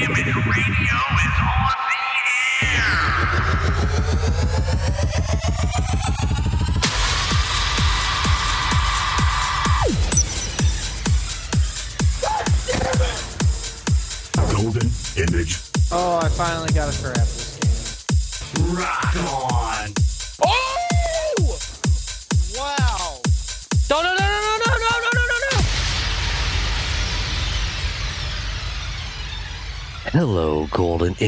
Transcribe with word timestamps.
Image 0.00 0.26
Radio 0.26 0.94
is 1.26 1.38
on 1.42 1.77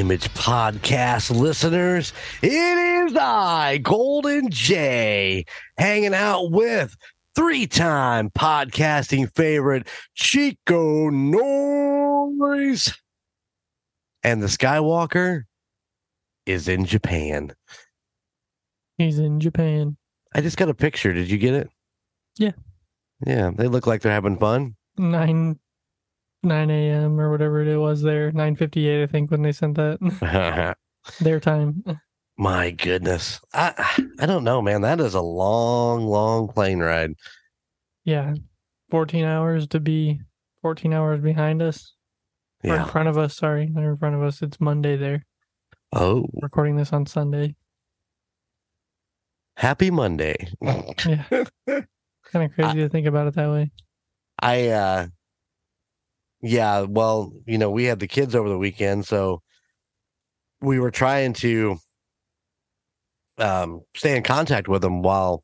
Image 0.01 0.33
Podcast 0.33 1.31
listeners. 1.31 2.15
It 2.41 2.49
is 2.49 3.15
I, 3.15 3.77
Golden 3.83 4.49
J, 4.49 5.45
hanging 5.77 6.15
out 6.15 6.51
with 6.51 6.97
three 7.35 7.67
time 7.67 8.31
podcasting 8.31 9.31
favorite 9.37 9.87
Chico 10.15 11.11
Noise. 11.11 12.95
And 14.23 14.43
the 14.43 14.47
Skywalker 14.47 15.43
is 16.47 16.67
in 16.67 16.87
Japan. 16.87 17.53
He's 18.97 19.19
in 19.19 19.39
Japan. 19.39 19.99
I 20.35 20.41
just 20.41 20.57
got 20.57 20.71
a 20.71 20.75
picture. 20.75 21.13
Did 21.13 21.29
you 21.31 21.37
get 21.37 21.53
it? 21.53 21.69
Yeah. 22.39 22.53
Yeah, 23.27 23.51
they 23.55 23.69
look 23.69 23.87
like 23.87 24.01
they're 24.01 24.13
having 24.13 24.39
fun. 24.39 24.77
Nine, 24.97 25.59
nine 26.43 26.71
a.m. 26.71 27.21
or 27.21 27.31
whatever 27.31 27.63
it 27.63 27.77
was 27.77 28.03
there. 28.03 28.33
Nine 28.33 28.57
fifty-eight, 28.57 29.03
I 29.03 29.07
think, 29.07 29.31
when 29.31 29.43
they 29.43 29.53
sent 29.53 29.77
that 29.77 30.77
their 31.21 31.41
time. 31.41 31.83
My 32.39 32.71
goodness. 32.71 33.41
I 33.53 34.07
I 34.19 34.27
don't 34.27 34.45
know, 34.45 34.63
man. 34.63 34.81
That 34.83 35.01
is 35.01 35.15
a 35.15 35.21
long, 35.21 36.07
long 36.07 36.49
plane 36.49 36.79
ride. 36.79 37.13
Yeah, 38.05 38.35
fourteen 38.91 39.25
hours 39.25 39.67
to 39.69 39.81
be 39.81 40.21
fourteen 40.63 40.93
hours 40.95 41.21
behind 41.21 41.61
us 41.63 41.95
or 42.65 42.77
in 42.77 42.85
front 42.87 43.09
of 43.09 43.19
us. 43.19 43.37
Sorry, 43.37 43.67
not 43.67 43.85
in 43.85 43.97
front 43.99 44.15
of 44.15 44.23
us. 44.23 44.41
It's 44.43 44.61
Monday 44.61 44.97
there. 44.97 45.25
Oh, 45.93 46.27
Recording 46.41 46.77
this 46.77 46.93
on 46.93 47.05
Sunday. 47.07 47.57
happy 49.57 49.91
Monday. 49.91 50.49
Yeah, 50.63 51.25
kind 51.69 51.85
of 52.35 52.53
crazy 52.55 52.79
to 52.79 52.89
think 52.89 53.07
about 53.07 53.27
it 53.27 53.35
that 53.35 53.51
way. 53.51 53.71
I 54.41 54.69
uh 54.69 55.07
yeah, 56.43 56.83
well, 56.83 57.33
you 57.47 57.59
know, 57.59 57.71
we 57.71 57.85
had 57.85 58.01
the 58.01 58.07
kids 58.07 58.35
over 58.35 58.49
the 58.49 58.59
weekend, 58.59 59.07
so 59.07 59.43
we 60.61 60.79
were 60.79 60.91
trying 60.91 61.33
to 61.35 61.79
um 63.39 63.81
stay 63.97 64.17
in 64.17 64.23
contact 64.23 64.69
with 64.69 64.83
them 64.83 65.03
while 65.03 65.43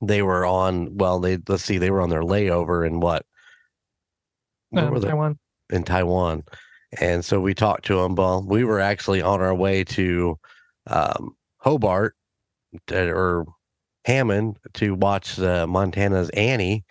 they 0.00 0.22
were 0.22 0.44
on 0.46 0.96
well, 0.96 1.20
they 1.20 1.38
let's 1.48 1.64
see, 1.64 1.78
they 1.78 1.90
were 1.90 2.00
on 2.00 2.10
their 2.10 2.22
layover 2.22 2.86
in 2.86 3.00
what? 3.00 3.24
Um? 4.74 5.00
Taiwan. 5.00 5.38
in 5.70 5.82
Taiwan. 5.84 6.42
And 7.00 7.24
so 7.24 7.40
we 7.40 7.54
talked 7.54 7.86
to 7.86 7.96
them. 7.96 8.14
Well, 8.14 8.44
we 8.46 8.64
were 8.64 8.80
actually 8.80 9.22
on 9.22 9.40
our 9.40 9.54
way 9.54 9.84
to 9.84 10.38
um, 10.88 11.34
Hobart 11.58 12.14
or 12.90 13.46
Hammond 14.04 14.58
to 14.74 14.94
watch 14.94 15.38
uh, 15.38 15.66
Montana's 15.66 16.28
Annie. 16.30 16.84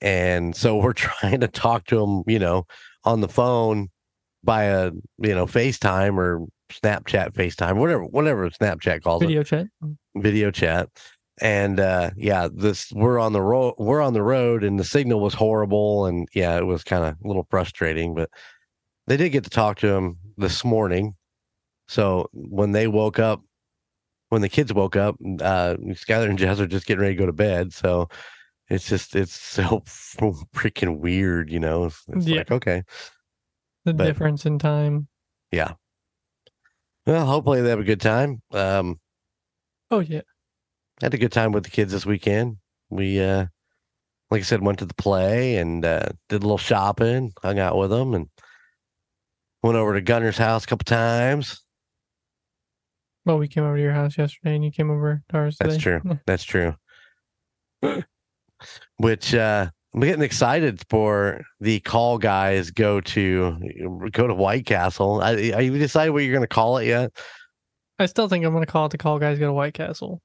And 0.00 0.54
so 0.54 0.76
we're 0.76 0.92
trying 0.94 1.40
to 1.40 1.48
talk 1.48 1.86
to 1.86 2.02
him, 2.02 2.22
you 2.26 2.38
know, 2.38 2.66
on 3.04 3.20
the 3.20 3.28
phone 3.28 3.88
by 4.44 4.64
a, 4.64 4.92
you 5.18 5.34
know, 5.34 5.46
FaceTime 5.46 6.16
or 6.16 6.46
Snapchat 6.70 7.32
FaceTime, 7.32 7.76
whatever, 7.76 8.04
whatever 8.04 8.48
Snapchat 8.50 9.02
calls 9.02 9.22
it 9.22 9.26
Video 9.26 9.42
chat. 9.42 9.66
video 10.16 10.50
chat. 10.50 10.88
And 11.40 11.78
uh 11.78 12.10
yeah 12.16 12.48
this 12.52 12.90
we're 12.92 13.20
on 13.20 13.32
the 13.32 13.40
road 13.40 13.74
we're 13.78 14.02
on 14.02 14.12
the 14.12 14.22
road 14.22 14.64
and 14.64 14.76
the 14.76 14.82
signal 14.84 15.20
was 15.20 15.34
horrible 15.34 16.06
and 16.06 16.26
yeah 16.34 16.58
it 16.58 16.66
was 16.66 16.82
kind 16.82 17.04
of 17.04 17.14
a 17.24 17.28
little 17.28 17.46
frustrating 17.48 18.12
but 18.16 18.28
they 19.06 19.16
did 19.16 19.30
get 19.30 19.44
to 19.44 19.50
talk 19.50 19.78
to 19.78 19.86
him 19.86 20.18
this 20.36 20.64
morning. 20.64 21.14
So 21.86 22.28
when 22.32 22.72
they 22.72 22.88
woke 22.88 23.18
up 23.20 23.40
when 24.30 24.42
the 24.42 24.48
kids 24.48 24.74
woke 24.74 24.96
up 24.96 25.14
uh 25.40 25.76
skyler 25.94 26.28
and 26.28 26.38
jess 26.38 26.60
are 26.60 26.66
just 26.66 26.86
getting 26.86 27.00
ready 27.00 27.14
to 27.14 27.18
go 27.18 27.26
to 27.26 27.32
bed 27.32 27.72
so 27.72 28.08
it's 28.70 28.88
just 28.88 29.14
it's 29.16 29.32
so 29.38 29.82
freaking 30.54 30.98
weird 30.98 31.50
you 31.50 31.58
know 31.60 31.84
it's, 31.86 32.02
it's 32.08 32.26
Yeah. 32.26 32.38
like 32.38 32.50
okay 32.50 32.82
The 33.84 33.94
But- 33.94 34.04
difference 34.06 34.46
in 34.46 34.58
time. 34.58 35.08
yeah 35.52 35.72
well 37.06 37.24
hopefully 37.26 37.62
they 37.62 37.70
have 37.70 37.80
a 37.80 37.84
good 37.84 38.00
time 38.00 38.42
um 38.52 39.00
Oh 39.90 40.00
yeah. 40.00 40.20
had 41.00 41.14
a 41.14 41.18
good 41.18 41.32
time 41.32 41.52
with 41.52 41.64
the 41.64 41.70
kids 41.70 41.92
this 41.92 42.04
weekend. 42.04 42.58
We, 42.90 43.22
uh, 43.22 43.46
like 44.30 44.40
I 44.40 44.44
said, 44.44 44.60
went 44.60 44.80
to 44.80 44.84
the 44.84 44.92
play 44.92 45.56
and 45.56 45.82
uh, 45.82 46.08
did 46.28 46.42
a 46.42 46.44
little 46.44 46.58
shopping, 46.58 47.32
hung 47.42 47.58
out 47.58 47.78
with 47.78 47.88
them, 47.88 48.12
and 48.12 48.28
went 49.62 49.78
over 49.78 49.94
to 49.94 50.02
Gunner's 50.02 50.36
house 50.36 50.64
a 50.64 50.66
couple 50.66 50.84
times. 50.84 51.62
Well, 53.24 53.38
we 53.38 53.48
came 53.48 53.64
over 53.64 53.76
to 53.76 53.82
your 53.82 53.92
house 53.94 54.18
yesterday, 54.18 54.56
and 54.56 54.62
you 54.64 54.70
came 54.70 54.90
over 54.90 55.22
to 55.30 55.36
ours 55.38 55.56
That's 55.58 55.78
today. 55.78 56.00
true. 56.00 56.18
That's 56.26 56.44
true. 56.44 56.74
Which 58.96 59.34
uh, 59.34 59.70
I'm 59.94 60.00
getting 60.00 60.22
excited 60.22 60.82
for 60.90 61.42
the 61.60 61.80
call 61.80 62.18
guys 62.18 62.70
go 62.70 63.00
to 63.00 63.56
go 64.12 64.26
to 64.26 64.34
White 64.34 64.66
Castle. 64.66 65.20
I, 65.22 65.52
I 65.54 65.60
you 65.60 65.78
decided 65.78 66.10
what 66.10 66.24
you're 66.24 66.32
going 66.32 66.42
to 66.42 66.48
call 66.48 66.78
it 66.78 66.86
yet? 66.86 67.12
I 67.98 68.06
still 68.06 68.28
think 68.28 68.44
I'm 68.44 68.52
gonna 68.52 68.66
call 68.66 68.86
it 68.86 68.90
the 68.90 68.98
Call 68.98 69.18
Guys 69.18 69.38
Go 69.38 69.46
to 69.46 69.52
White 69.52 69.74
Castle. 69.74 70.22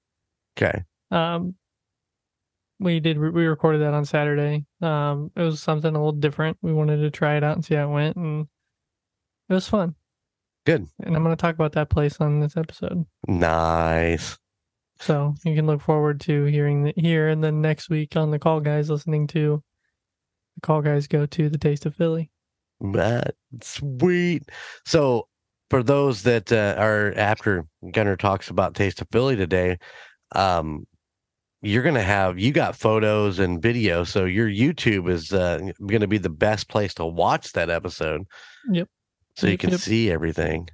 Okay. 0.58 0.84
Um, 1.10 1.56
we 2.80 3.00
did 3.00 3.18
we 3.18 3.46
recorded 3.46 3.82
that 3.82 3.94
on 3.94 4.06
Saturday. 4.06 4.66
Um, 4.82 5.32
it 5.36 5.42
was 5.42 5.62
something 5.62 5.90
a 5.90 5.98
little 5.98 6.12
different. 6.12 6.58
We 6.62 6.74
wanted 6.74 6.98
to 6.98 7.10
try 7.10 7.36
it 7.38 7.44
out 7.44 7.56
and 7.56 7.66
see 7.66 7.76
how 7.76 7.90
it 7.90 7.94
went, 7.94 8.16
and 8.16 8.48
it 9.50 9.54
was 9.54 9.68
fun. 9.68 9.96
Good. 10.66 10.88
And 11.04 11.16
I'm 11.16 11.24
gonna 11.24 11.36
talk 11.36 11.56
about 11.56 11.72
that 11.74 11.90
place 11.90 12.22
on 12.22 12.40
this 12.40 12.56
episode, 12.58 13.06
Nice. 13.28 14.38
So 15.03 15.36
you 15.44 15.56
can 15.56 15.68
look 15.68 15.81
forward 15.81 16.19
to 16.22 16.46
hearing 16.46 16.88
it 16.88 17.00
here, 17.00 17.30
and 17.30 17.44
then 17.44 17.62
next 17.62 17.90
week 17.90 18.16
on 18.16 18.31
the 18.31 18.40
Call 18.40 18.59
Guys 18.59 18.90
listening 18.90 19.28
to 19.28 19.62
the 20.56 20.62
Call 20.62 20.81
Guys 20.81 21.08
Go 21.08 21.25
to 21.25 21.50
the 21.50 21.58
Taste 21.58 21.86
of 21.86 21.96
Philly. 21.96 22.31
That 22.80 23.36
sweet. 23.62 24.44
So, 24.86 25.28
for 25.69 25.84
those 25.84 26.24
that 26.24 26.52
uh, 26.52 26.75
are 26.78 27.13
after 27.16 27.66
Gunner 27.92 28.16
talks 28.18 28.50
about 28.50 28.75
Taste 28.75 29.02
of 29.02 29.08
Philly 29.12 29.36
today, 29.36 29.78
um, 30.34 30.86
you're 31.62 31.84
gonna 31.84 32.02
have 32.03 32.40
you 32.40 32.52
got 32.52 32.75
photos 32.75 33.40
and 33.40 33.62
video, 33.62 34.03
so 34.03 34.25
your 34.25 34.50
YouTube 34.50 35.09
is 35.09 35.31
uh, 35.31 35.59
gonna 35.86 36.08
be 36.08 36.18
the 36.18 36.30
best 36.30 36.68
place 36.69 36.94
to 36.96 37.06
watch 37.06 37.53
that 37.53 37.69
episode. 37.69 38.24
Yep. 38.72 38.88
So 39.36 39.47
you 39.47 39.52
Yep, 39.53 39.59
can 39.59 39.69
yep. 39.72 39.80
see 39.80 40.12
everything. 40.12 40.68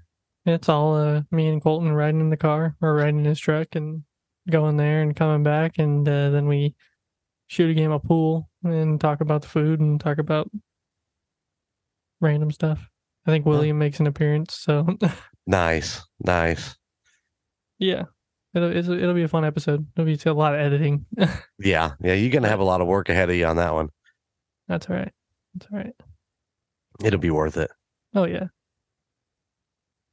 It's 0.45 0.67
all 0.69 0.95
uh, 0.95 1.21
me 1.31 1.47
and 1.47 1.61
Colton 1.61 1.91
riding 1.91 2.21
in 2.21 2.29
the 2.29 2.37
car 2.37 2.75
or 2.81 2.95
riding 2.95 3.19
in 3.19 3.25
his 3.25 3.39
truck 3.39 3.75
and 3.75 4.03
going 4.49 4.77
there 4.77 5.01
and 5.01 5.15
coming 5.15 5.43
back. 5.43 5.79
And 5.79 6.07
uh, 6.07 6.29
then 6.31 6.47
we 6.47 6.75
shoot 7.47 7.69
a 7.69 7.73
game 7.73 7.91
of 7.91 8.03
pool 8.03 8.49
and 8.63 8.99
talk 8.99 9.21
about 9.21 9.41
the 9.43 9.47
food 9.47 9.79
and 9.79 9.99
talk 9.99 10.17
about 10.17 10.49
random 12.21 12.51
stuff. 12.51 12.89
I 13.25 13.31
think 13.31 13.45
William 13.45 13.77
makes 13.77 13.99
an 13.99 14.07
appearance. 14.07 14.55
So, 14.55 14.87
Nice, 15.47 16.01
nice. 16.19 16.77
yeah, 17.79 18.03
it'll, 18.53 18.75
it'll, 18.75 18.93
it'll 18.93 19.13
be 19.15 19.23
a 19.23 19.27
fun 19.27 19.45
episode. 19.45 19.85
It'll 19.95 20.05
be 20.05 20.19
a 20.25 20.33
lot 20.33 20.53
of 20.53 20.59
editing. 20.61 21.05
Yeah, 21.61 21.91
yeah. 22.01 22.13
You're 22.13 22.31
gonna 22.31 22.47
have 22.49 22.59
a 22.61 22.63
lot 22.63 22.79
of 22.81 22.87
work 22.87 23.09
ahead 23.09 23.29
of 23.29 23.35
you 23.35 23.45
on 23.45 23.57
that 23.57 23.73
one. 23.73 23.89
That's 24.67 24.89
all 24.89 24.95
right. 24.95 25.11
That's 25.55 25.67
all 25.73 25.77
right. 25.79 25.93
It'll 27.03 27.19
be 27.19 27.31
worth 27.31 27.57
it. 27.57 27.69
Oh, 28.13 28.25
yeah. 28.25 28.47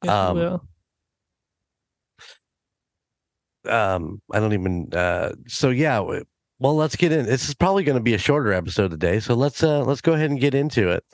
Yes, 0.02 0.04
it 0.04 0.08
Um, 0.10 0.36
will. 0.36 0.68
Um 3.68 4.20
i 4.32 4.40
don't 4.40 4.52
even 4.52 4.88
uh 4.92 5.32
so 5.46 5.70
yeah 5.70 6.00
well 6.58 6.74
let's 6.76 6.96
get 6.96 7.12
in 7.12 7.26
this 7.26 7.48
is 7.48 7.54
probably 7.54 7.84
going 7.84 7.96
to 7.98 8.02
be 8.02 8.14
a 8.14 8.18
shorter 8.18 8.52
episode 8.52 8.90
today 8.90 9.20
so 9.20 9.34
let's 9.34 9.62
uh 9.62 9.82
let's 9.84 10.00
go 10.00 10.12
ahead 10.14 10.30
and 10.30 10.40
get 10.40 10.54
into 10.54 10.88
it. 10.90 11.04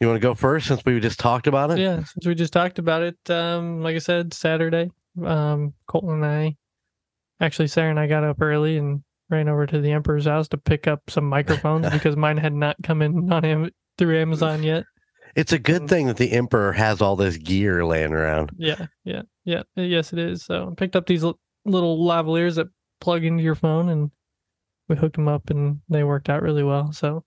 You 0.00 0.08
want 0.08 0.20
to 0.20 0.26
go 0.26 0.34
first 0.34 0.66
since 0.66 0.84
we 0.84 0.98
just 1.00 1.18
talked 1.18 1.46
about 1.46 1.70
it? 1.70 1.78
Yeah 1.78 1.96
since 2.04 2.26
we 2.26 2.34
just 2.34 2.52
talked 2.52 2.78
about 2.78 3.02
it 3.02 3.16
um 3.30 3.80
like 3.82 3.94
i 3.96 3.98
said 3.98 4.34
saturday 4.34 4.90
um 5.24 5.72
colton 5.86 6.10
and 6.22 6.24
i 6.26 6.56
actually 7.40 7.68
sarah 7.68 7.90
and 7.90 8.00
i 8.00 8.06
got 8.06 8.24
up 8.24 8.40
early 8.42 8.76
and 8.76 9.02
ran 9.30 9.48
over 9.48 9.66
to 9.66 9.80
the 9.80 9.92
emperor's 9.92 10.26
house 10.26 10.48
to 10.48 10.58
pick 10.58 10.86
up 10.86 11.00
some 11.08 11.24
microphones 11.24 11.88
because 11.92 12.16
mine 12.16 12.36
had 12.36 12.52
not 12.52 12.76
come 12.82 13.00
in 13.02 13.32
on 13.32 13.42
him 13.44 13.70
through 13.98 14.20
amazon 14.20 14.62
yet. 14.62 14.84
It's 15.36 15.52
a 15.52 15.58
good 15.58 15.82
Mm. 15.82 15.88
thing 15.88 16.06
that 16.06 16.16
the 16.16 16.30
emperor 16.32 16.72
has 16.72 17.00
all 17.00 17.16
this 17.16 17.36
gear 17.38 17.84
laying 17.84 18.12
around. 18.12 18.52
Yeah 18.56 18.86
yeah 19.04 19.22
yeah 19.44 19.62
yes 19.74 20.12
it 20.12 20.18
is 20.20 20.44
so 20.44 20.68
I 20.70 20.74
picked 20.76 20.94
up 20.94 21.06
these 21.06 21.24
little 21.64 21.98
lavaliers 22.04 22.56
that 22.56 22.68
plug 23.00 23.24
into 23.24 23.42
your 23.42 23.54
phone 23.54 23.88
and 23.88 24.10
we 24.88 24.96
hooked 24.96 25.16
them 25.16 25.28
up 25.28 25.50
and 25.50 25.80
they 25.88 26.04
worked 26.04 26.28
out 26.28 26.42
really 26.42 26.62
well 26.62 26.92
so 26.92 27.24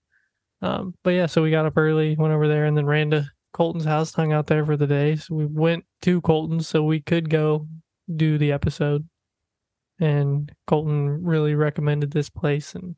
Um, 0.60 0.94
but 1.04 1.10
yeah, 1.10 1.26
so 1.26 1.42
we 1.42 1.50
got 1.50 1.66
up 1.66 1.76
early, 1.76 2.16
went 2.16 2.34
over 2.34 2.48
there, 2.48 2.64
and 2.66 2.76
then 2.76 2.86
ran 2.86 3.10
to 3.10 3.30
Colton's 3.52 3.84
house, 3.84 4.12
hung 4.12 4.32
out 4.32 4.46
there 4.48 4.64
for 4.66 4.76
the 4.76 4.86
day. 4.86 5.16
So 5.16 5.34
we 5.34 5.46
went 5.46 5.84
to 6.02 6.20
Colton's 6.20 6.68
so 6.68 6.82
we 6.82 7.00
could 7.00 7.30
go 7.30 7.68
do 8.16 8.38
the 8.38 8.52
episode. 8.52 9.08
And 10.00 10.50
Colton 10.66 11.22
really 11.24 11.54
recommended 11.54 12.10
this 12.10 12.30
place, 12.30 12.74
and 12.74 12.96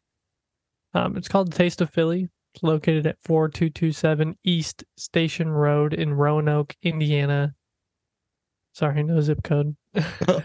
um, 0.95 1.17
it's 1.17 1.29
called 1.29 1.53
Taste 1.53 1.81
of 1.81 1.91
Philly. 1.91 2.29
It's 2.55 2.63
located 2.63 3.07
at 3.07 3.21
4227 3.23 4.37
East 4.45 4.85
Station 4.97 5.51
Road 5.51 5.95
in 5.95 6.15
Roanoke, 6.15 6.75
Indiana. 6.83 7.55
Sorry, 8.73 9.03
no 9.03 9.21
zip 9.21 9.43
code. 9.43 9.77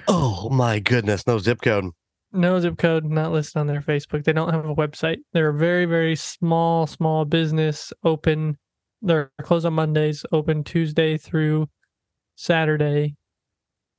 oh 0.07 0.34
my 0.49 0.79
goodness, 0.79 1.27
no 1.27 1.37
zip 1.37 1.61
code. 1.61 1.85
No 2.31 2.59
zip 2.59 2.77
code, 2.77 3.05
not 3.05 3.31
listed 3.31 3.57
on 3.57 3.67
their 3.67 3.81
Facebook. 3.81 4.23
They 4.23 4.33
don't 4.33 4.53
have 4.53 4.65
a 4.65 4.75
website. 4.75 5.19
They're 5.31 5.49
a 5.49 5.57
very, 5.57 5.85
very 5.85 6.15
small, 6.15 6.85
small 6.85 7.23
business. 7.23 7.93
Open, 8.03 8.57
they're 9.01 9.31
closed 9.41 9.65
on 9.65 9.73
Mondays. 9.73 10.25
Open 10.31 10.63
Tuesday 10.63 11.17
through 11.17 11.69
Saturday. 12.35 13.15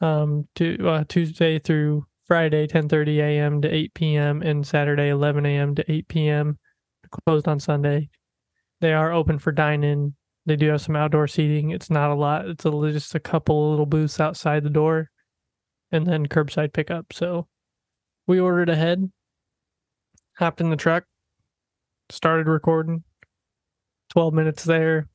Um, 0.02 0.46
to 0.56 0.86
uh, 0.86 1.04
Tuesday 1.08 1.58
through 1.58 2.04
Friday, 2.26 2.66
10:30 2.66 3.18
a.m. 3.18 3.62
to 3.62 3.72
8 3.72 3.94
p.m. 3.94 4.42
and 4.42 4.66
Saturday, 4.66 5.08
11 5.08 5.46
a.m. 5.46 5.74
to 5.74 5.90
8 5.90 6.08
p.m. 6.08 6.58
Closed 7.26 7.48
on 7.48 7.60
Sunday. 7.60 8.10
They 8.80 8.92
are 8.92 9.12
open 9.12 9.38
for 9.38 9.52
dine-in. 9.52 10.14
They 10.44 10.56
do 10.56 10.68
have 10.68 10.82
some 10.82 10.96
outdoor 10.96 11.28
seating. 11.28 11.70
It's 11.70 11.88
not 11.88 12.10
a 12.10 12.14
lot. 12.14 12.46
It's 12.46 12.64
a, 12.64 12.70
just 12.92 13.14
a 13.14 13.20
couple 13.20 13.70
little 13.70 13.86
booths 13.86 14.20
outside 14.20 14.64
the 14.64 14.70
door, 14.70 15.10
and 15.92 16.06
then 16.06 16.26
curbside 16.26 16.72
pickup. 16.72 17.12
So 17.12 17.46
we 18.26 18.40
ordered 18.40 18.68
ahead, 18.68 19.10
hopped 20.38 20.60
in 20.60 20.70
the 20.70 20.76
truck, 20.76 21.04
started 22.10 22.48
recording. 22.48 23.04
12 24.10 24.34
minutes 24.34 24.64
there, 24.64 25.08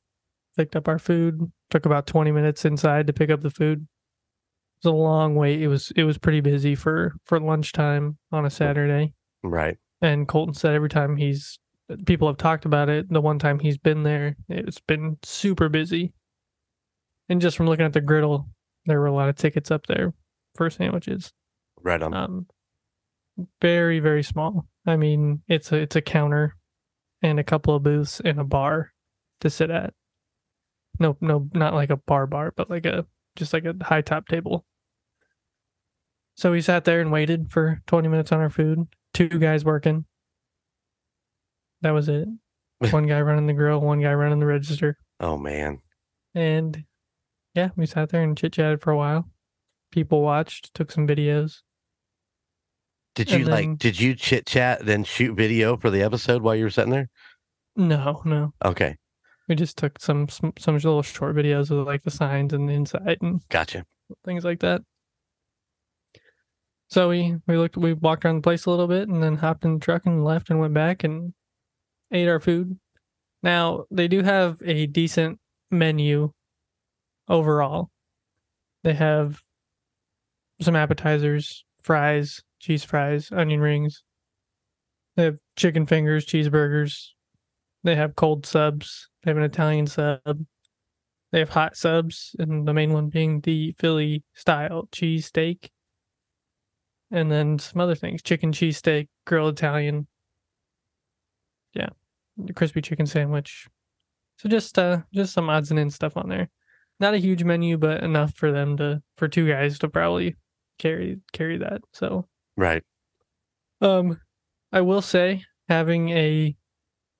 picked 0.56 0.76
up 0.76 0.86
our 0.86 0.98
food, 0.98 1.50
took 1.70 1.86
about 1.86 2.06
20 2.06 2.30
minutes 2.30 2.64
inside 2.64 3.06
to 3.06 3.12
pick 3.12 3.30
up 3.30 3.40
the 3.40 3.50
food. 3.50 3.80
It 3.80 4.88
was 4.88 4.92
a 4.92 4.96
long 4.96 5.34
wait. 5.34 5.62
It 5.62 5.68
was 5.68 5.92
it 5.96 6.04
was 6.04 6.18
pretty 6.18 6.40
busy 6.40 6.74
for 6.74 7.14
for 7.24 7.40
lunchtime 7.40 8.18
on 8.32 8.44
a 8.44 8.50
Saturday. 8.50 9.14
Right. 9.42 9.78
And 10.00 10.28
Colton 10.28 10.54
said 10.54 10.74
every 10.74 10.88
time 10.88 11.16
he's 11.16 11.58
people 12.06 12.28
have 12.28 12.36
talked 12.36 12.64
about 12.64 12.88
it, 12.88 13.08
the 13.08 13.20
one 13.20 13.38
time 13.38 13.58
he's 13.58 13.78
been 13.78 14.02
there, 14.02 14.36
it's 14.48 14.80
been 14.80 15.18
super 15.22 15.68
busy. 15.68 16.12
And 17.28 17.40
just 17.40 17.56
from 17.56 17.66
looking 17.66 17.86
at 17.86 17.92
the 17.92 18.00
griddle, 18.00 18.48
there 18.86 19.00
were 19.00 19.06
a 19.06 19.14
lot 19.14 19.28
of 19.28 19.36
tickets 19.36 19.70
up 19.70 19.86
there 19.86 20.12
for 20.54 20.70
sandwiches. 20.70 21.32
Right 21.80 22.02
on. 22.02 22.14
Um, 22.14 22.46
very 23.60 24.00
very 24.00 24.22
small. 24.22 24.66
I 24.86 24.96
mean, 24.96 25.42
it's 25.48 25.72
a 25.72 25.76
it's 25.76 25.96
a 25.96 26.02
counter 26.02 26.56
and 27.22 27.38
a 27.38 27.44
couple 27.44 27.74
of 27.74 27.82
booths 27.82 28.20
and 28.24 28.38
a 28.38 28.44
bar 28.44 28.92
to 29.40 29.50
sit 29.50 29.70
at. 29.70 29.94
No, 30.98 31.16
no, 31.20 31.48
not 31.54 31.74
like 31.74 31.90
a 31.90 31.96
bar 31.96 32.26
bar, 32.26 32.52
but 32.56 32.70
like 32.70 32.86
a 32.86 33.06
just 33.36 33.52
like 33.52 33.64
a 33.64 33.74
high 33.82 34.02
top 34.02 34.28
table. 34.28 34.64
So 36.34 36.52
we 36.52 36.60
sat 36.60 36.84
there 36.84 37.00
and 37.00 37.12
waited 37.12 37.50
for 37.50 37.82
20 37.86 38.08
minutes 38.08 38.32
on 38.32 38.40
our 38.40 38.50
food. 38.50 38.86
Two 39.12 39.28
guys 39.28 39.64
working. 39.64 40.06
That 41.82 41.90
was 41.90 42.08
it. 42.08 42.26
One 42.90 43.06
guy 43.06 43.20
running 43.20 43.46
the 43.46 43.52
grill, 43.52 43.80
one 43.80 44.00
guy 44.00 44.12
running 44.12 44.40
the 44.40 44.46
register. 44.46 44.96
oh 45.20 45.36
man. 45.36 45.80
And 46.34 46.84
yeah, 47.54 47.68
we 47.76 47.86
sat 47.86 48.08
there 48.08 48.22
and 48.22 48.36
chit 48.36 48.54
chatted 48.54 48.80
for 48.80 48.90
a 48.90 48.96
while. 48.96 49.28
People 49.92 50.22
watched, 50.22 50.74
took 50.74 50.90
some 50.90 51.06
videos. 51.06 51.58
Did 53.14 53.30
you 53.30 53.36
And 53.38 53.46
then- 53.46 53.52
like 53.70 53.78
did 53.78 54.00
you 54.00 54.14
chit 54.14 54.46
chat 54.46 54.84
then 54.84 55.04
shoot 55.04 55.34
video 55.36 55.76
for 55.76 55.90
the 55.90 56.02
episode 56.02 56.42
while 56.42 56.56
you 56.56 56.64
were 56.64 56.70
sitting 56.70 56.92
there? 56.92 57.08
No, 57.76 58.22
no. 58.24 58.52
Okay. 58.64 58.96
We 59.48 59.54
just 59.54 59.76
took 59.76 60.00
some 60.00 60.28
some, 60.28 60.52
some 60.58 60.74
little 60.76 61.02
short 61.02 61.36
videos 61.36 61.70
of 61.70 61.86
like 61.86 62.02
the 62.04 62.10
signs 62.10 62.52
and 62.54 62.68
the 62.68 62.72
inside 62.72 63.18
and 63.20 63.42
Gotcha. 63.50 63.84
things 64.24 64.44
like 64.44 64.60
that. 64.60 64.80
So 66.88 67.08
we 67.10 67.36
we 67.46 67.56
looked 67.58 67.76
we 67.76 67.92
walked 67.92 68.24
around 68.24 68.36
the 68.36 68.42
place 68.42 68.64
a 68.66 68.70
little 68.70 68.88
bit 68.88 69.08
and 69.08 69.22
then 69.22 69.36
hopped 69.36 69.64
in 69.64 69.74
the 69.74 69.80
truck 69.80 70.06
and 70.06 70.24
left 70.24 70.48
and 70.50 70.58
went 70.58 70.74
back 70.74 71.04
and 71.04 71.34
ate 72.10 72.28
our 72.28 72.40
food. 72.40 72.78
Now 73.42 73.84
they 73.90 74.08
do 74.08 74.22
have 74.22 74.56
a 74.64 74.86
decent 74.86 75.38
menu 75.70 76.32
overall. 77.28 77.90
They 78.84 78.94
have 78.94 79.40
some 80.62 80.76
appetizers, 80.76 81.64
fries, 81.82 82.42
cheese 82.60 82.84
fries, 82.84 83.30
onion 83.32 83.60
rings. 83.60 84.02
They 85.16 85.24
have 85.24 85.38
chicken 85.56 85.86
fingers, 85.86 86.24
cheeseburgers. 86.24 87.08
They 87.84 87.96
have 87.96 88.16
cold 88.16 88.46
subs. 88.46 89.08
They 89.22 89.30
have 89.30 89.38
an 89.38 89.44
Italian 89.44 89.86
sub. 89.86 90.44
They 91.32 91.38
have 91.38 91.48
hot 91.48 91.76
subs, 91.76 92.36
and 92.38 92.68
the 92.68 92.74
main 92.74 92.92
one 92.92 93.08
being 93.08 93.40
the 93.40 93.74
Philly 93.78 94.22
style 94.34 94.88
cheese 94.92 95.26
steak. 95.26 95.70
And 97.10 97.30
then 97.30 97.58
some 97.58 97.80
other 97.80 97.94
things 97.94 98.22
chicken 98.22 98.52
cheese 98.52 98.76
steak, 98.76 99.08
grilled 99.26 99.58
Italian. 99.58 100.06
Yeah. 101.74 101.88
Crispy 102.54 102.82
chicken 102.82 103.06
sandwich. 103.06 103.68
So 104.38 104.48
just 104.48 104.78
uh 104.78 104.98
just 105.12 105.32
some 105.32 105.48
odds 105.48 105.70
and 105.70 105.80
ends 105.80 105.94
stuff 105.94 106.16
on 106.16 106.28
there. 106.28 106.48
Not 107.00 107.14
a 107.14 107.18
huge 107.18 107.44
menu, 107.44 107.78
but 107.78 108.02
enough 108.02 108.34
for 108.34 108.52
them 108.52 108.76
to 108.76 109.02
for 109.16 109.28
two 109.28 109.48
guys 109.48 109.78
to 109.80 109.88
probably 109.88 110.36
carry 110.78 111.20
carry 111.32 111.58
that. 111.58 111.82
So 111.92 112.28
Right. 112.56 112.82
um 113.80 114.20
I 114.72 114.80
will 114.80 115.02
say 115.02 115.44
having 115.68 116.10
a 116.10 116.56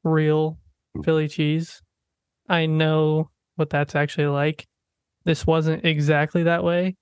real 0.04 0.58
Philly 1.04 1.28
cheese, 1.28 1.82
I 2.48 2.66
know 2.66 3.30
what 3.56 3.70
that's 3.70 3.94
actually 3.94 4.26
like. 4.26 4.66
This 5.24 5.46
wasn't 5.46 5.84
exactly 5.84 6.42
that 6.44 6.64
way. 6.64 6.96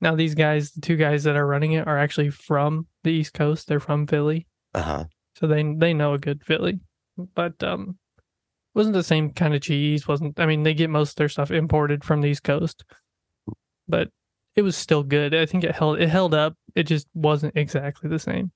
Now 0.00 0.14
these 0.14 0.34
guys, 0.34 0.72
the 0.72 0.80
two 0.80 0.96
guys 0.96 1.24
that 1.24 1.36
are 1.36 1.46
running 1.46 1.72
it 1.72 1.86
are 1.86 1.98
actually 1.98 2.30
from 2.30 2.86
the 3.04 3.10
East 3.12 3.34
Coast. 3.34 3.68
They're 3.68 3.80
from 3.80 4.06
Philly. 4.06 4.46
Uh-huh. 4.74 5.04
So 5.36 5.46
they 5.46 5.62
they 5.76 5.94
know 5.94 6.14
a 6.14 6.18
good 6.18 6.42
Philly. 6.44 6.80
But 7.34 7.62
um 7.62 7.98
wasn't 8.74 8.94
the 8.94 9.02
same 9.02 9.30
kind 9.32 9.54
of 9.54 9.62
cheese, 9.62 10.06
wasn't 10.08 10.38
I 10.40 10.46
mean 10.46 10.62
they 10.62 10.74
get 10.74 10.90
most 10.90 11.10
of 11.10 11.16
their 11.16 11.28
stuff 11.28 11.50
imported 11.50 12.04
from 12.04 12.20
the 12.20 12.28
East 12.28 12.44
Coast. 12.44 12.84
But 13.88 14.08
it 14.60 14.62
was 14.62 14.76
still 14.76 15.02
good. 15.02 15.34
I 15.34 15.46
think 15.46 15.64
it 15.64 15.74
held 15.74 15.98
it 15.98 16.08
held 16.10 16.34
up. 16.34 16.54
It 16.74 16.84
just 16.84 17.08
wasn't 17.14 17.56
exactly 17.56 18.10
the 18.10 18.18
same. 18.18 18.52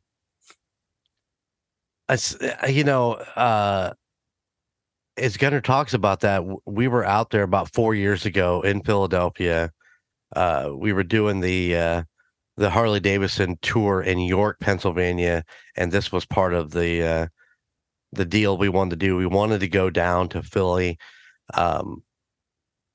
I 2.09 2.13
s- 2.13 2.37
uh, 2.41 2.67
you 2.69 2.85
know, 2.85 3.15
uh 3.15 3.95
as 5.17 5.37
Gunner 5.37 5.61
talks 5.61 5.95
about 5.95 6.21
that, 6.21 6.43
we 6.67 6.89
were 6.89 7.05
out 7.05 7.31
there 7.31 7.45
about 7.45 7.73
four 7.73 7.95
years 7.95 8.27
ago 8.27 8.61
in 8.63 8.83
Philadelphia. 8.83 9.71
Uh, 10.35 10.71
we 10.77 10.93
were 10.93 11.05
doing 11.05 11.41
the 11.41 11.77
uh, 11.77 12.03
the 12.57 12.69
Harley 12.69 13.01
Davidson 13.01 13.57
tour 13.63 14.03
in 14.03 14.19
York, 14.19 14.59
Pennsylvania, 14.61 15.45
and 15.77 15.91
this 15.91 16.13
was 16.13 16.27
part 16.27 16.53
of 16.53 16.73
the 16.73 17.03
uh, 17.03 17.27
the 18.13 18.25
deal 18.25 18.59
we 18.59 18.69
wanted 18.69 18.99
to 19.01 19.07
do. 19.07 19.17
We 19.17 19.27
wanted 19.27 19.61
to 19.61 19.69
go 19.69 19.89
down 19.89 20.29
to 20.31 20.43
Philly 20.43 20.99
um, 21.55 22.03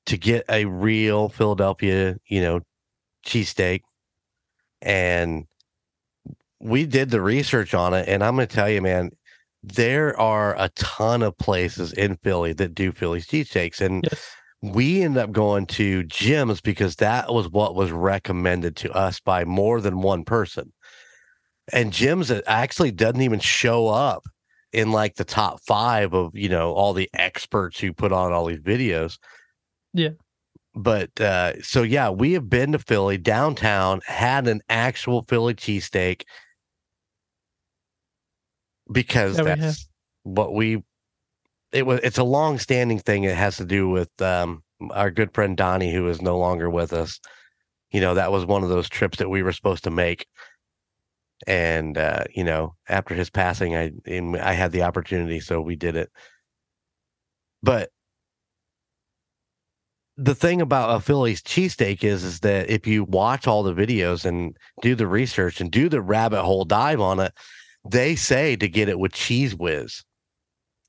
to 0.06 0.18
get 0.18 0.44
a 0.48 0.66
real 0.66 1.30
Philadelphia, 1.30 2.16
you 2.26 2.42
know, 2.42 2.60
cheesesteak, 3.26 3.80
and 4.82 5.46
we 6.60 6.86
did 6.86 7.10
the 7.10 7.20
research 7.20 7.74
on 7.74 7.94
it. 7.94 8.08
And 8.08 8.22
I'm 8.22 8.36
going 8.36 8.46
to 8.48 8.54
tell 8.54 8.68
you, 8.68 8.82
man, 8.82 9.10
there 9.62 10.18
are 10.18 10.54
a 10.58 10.68
ton 10.70 11.22
of 11.22 11.36
places 11.38 11.92
in 11.92 12.16
Philly 12.16 12.52
that 12.54 12.74
do 12.74 12.92
Philly 12.92 13.20
cheesesteaks, 13.20 13.80
and 13.80 14.04
Yes. 14.04 14.30
we 14.62 15.02
ended 15.02 15.22
up 15.22 15.32
going 15.32 15.66
to 15.66 16.02
Jim's 16.04 16.60
because 16.60 16.96
that 16.96 17.32
was 17.32 17.48
what 17.48 17.74
was 17.74 17.92
recommended 17.92 18.76
to 18.76 18.92
us 18.92 19.20
by 19.20 19.44
more 19.44 19.80
than 19.80 20.02
one 20.02 20.24
person. 20.24 20.72
And 21.72 21.92
Jim's 21.92 22.32
actually 22.46 22.90
doesn't 22.90 23.20
even 23.22 23.38
show 23.40 23.88
up 23.88 24.24
in 24.72 24.92
like 24.92 25.16
the 25.16 25.24
top 25.24 25.60
five 25.66 26.14
of 26.14 26.34
you 26.34 26.48
know 26.48 26.72
all 26.72 26.92
the 26.92 27.08
experts 27.14 27.78
who 27.80 27.92
put 27.92 28.12
on 28.12 28.32
all 28.32 28.46
these 28.46 28.60
videos. 28.60 29.18
Yeah. 29.92 30.10
But 30.74 31.20
uh, 31.20 31.60
so 31.62 31.82
yeah, 31.82 32.10
we 32.10 32.32
have 32.34 32.48
been 32.48 32.72
to 32.72 32.78
Philly 32.78 33.18
downtown, 33.18 34.00
had 34.06 34.46
an 34.46 34.62
actual 34.68 35.24
Philly 35.28 35.54
cheesesteak. 35.54 36.22
Because 38.90 39.36
Yeah, 39.38 39.44
we 39.44 39.50
that's 39.50 39.88
what 40.22 40.54
we 40.54 40.82
it 41.72 41.86
was 41.86 42.00
it's 42.02 42.18
a 42.18 42.24
long 42.24 42.58
standing 42.58 42.98
thing 42.98 43.24
it 43.24 43.36
has 43.36 43.56
to 43.56 43.64
do 43.64 43.88
with 43.88 44.10
um 44.20 44.62
our 44.90 45.10
good 45.10 45.32
friend 45.34 45.56
donnie 45.56 45.92
who 45.92 46.08
is 46.08 46.22
no 46.22 46.38
longer 46.38 46.68
with 46.70 46.92
us. 46.92 47.20
You 47.92 48.00
know 48.00 48.14
that 48.14 48.32
was 48.32 48.44
one 48.46 48.62
of 48.62 48.68
those 48.68 48.88
trips 48.88 49.18
that 49.18 49.28
we 49.28 49.42
were 49.42 49.52
supposed 49.52 49.84
to 49.84 49.90
make. 49.90 50.26
And 51.46 51.96
uh 51.98 52.24
you 52.34 52.44
know 52.44 52.74
after 52.88 53.14
his 53.14 53.30
passing 53.30 53.74
i 53.76 53.92
i 54.08 54.52
had 54.52 54.72
the 54.72 54.82
opportunity 54.82 55.40
so 55.40 55.60
we 55.60 55.76
did 55.76 55.96
it. 55.96 56.10
But 57.62 57.90
the 60.22 60.34
thing 60.34 60.60
about 60.60 60.94
a 60.94 61.00
Philly's 61.00 61.42
cheesesteak 61.42 62.04
is 62.04 62.24
is 62.24 62.40
that 62.40 62.68
if 62.68 62.86
you 62.86 63.04
watch 63.04 63.46
all 63.46 63.62
the 63.62 63.74
videos 63.74 64.24
and 64.24 64.56
do 64.82 64.94
the 64.94 65.06
research 65.06 65.60
and 65.60 65.70
do 65.70 65.88
the 65.88 66.02
rabbit 66.02 66.42
hole 66.42 66.64
dive 66.64 67.00
on 67.00 67.20
it, 67.20 67.32
they 67.88 68.14
say 68.14 68.56
to 68.56 68.68
get 68.68 68.88
it 68.88 68.98
with 68.98 69.12
cheese 69.12 69.54
whiz. 69.54 70.04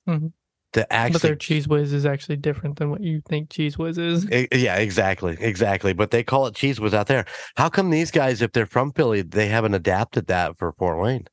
Mhm. 0.07 0.33
to 0.73 0.87
but 0.89 1.21
their 1.21 1.35
cheese 1.35 1.67
whiz 1.67 1.93
is 1.93 2.05
actually 2.05 2.37
different 2.37 2.77
than 2.77 2.89
what 2.89 3.01
you 3.01 3.21
think 3.27 3.49
cheese 3.49 3.77
whiz 3.77 3.97
is. 3.97 4.29
E- 4.31 4.47
yeah, 4.53 4.77
exactly, 4.77 5.37
exactly. 5.39 5.93
But 5.93 6.11
they 6.11 6.23
call 6.23 6.47
it 6.47 6.55
cheese 6.55 6.79
whiz 6.79 6.93
out 6.93 7.07
there. 7.07 7.25
How 7.55 7.69
come 7.69 7.89
these 7.89 8.09
guys, 8.11 8.41
if 8.41 8.51
they're 8.53 8.65
from 8.65 8.91
Philly, 8.93 9.21
they 9.21 9.47
haven't 9.47 9.73
adapted 9.73 10.27
that 10.27 10.57
for 10.57 10.71
Fort 10.73 10.99
Wayne? 10.99 11.25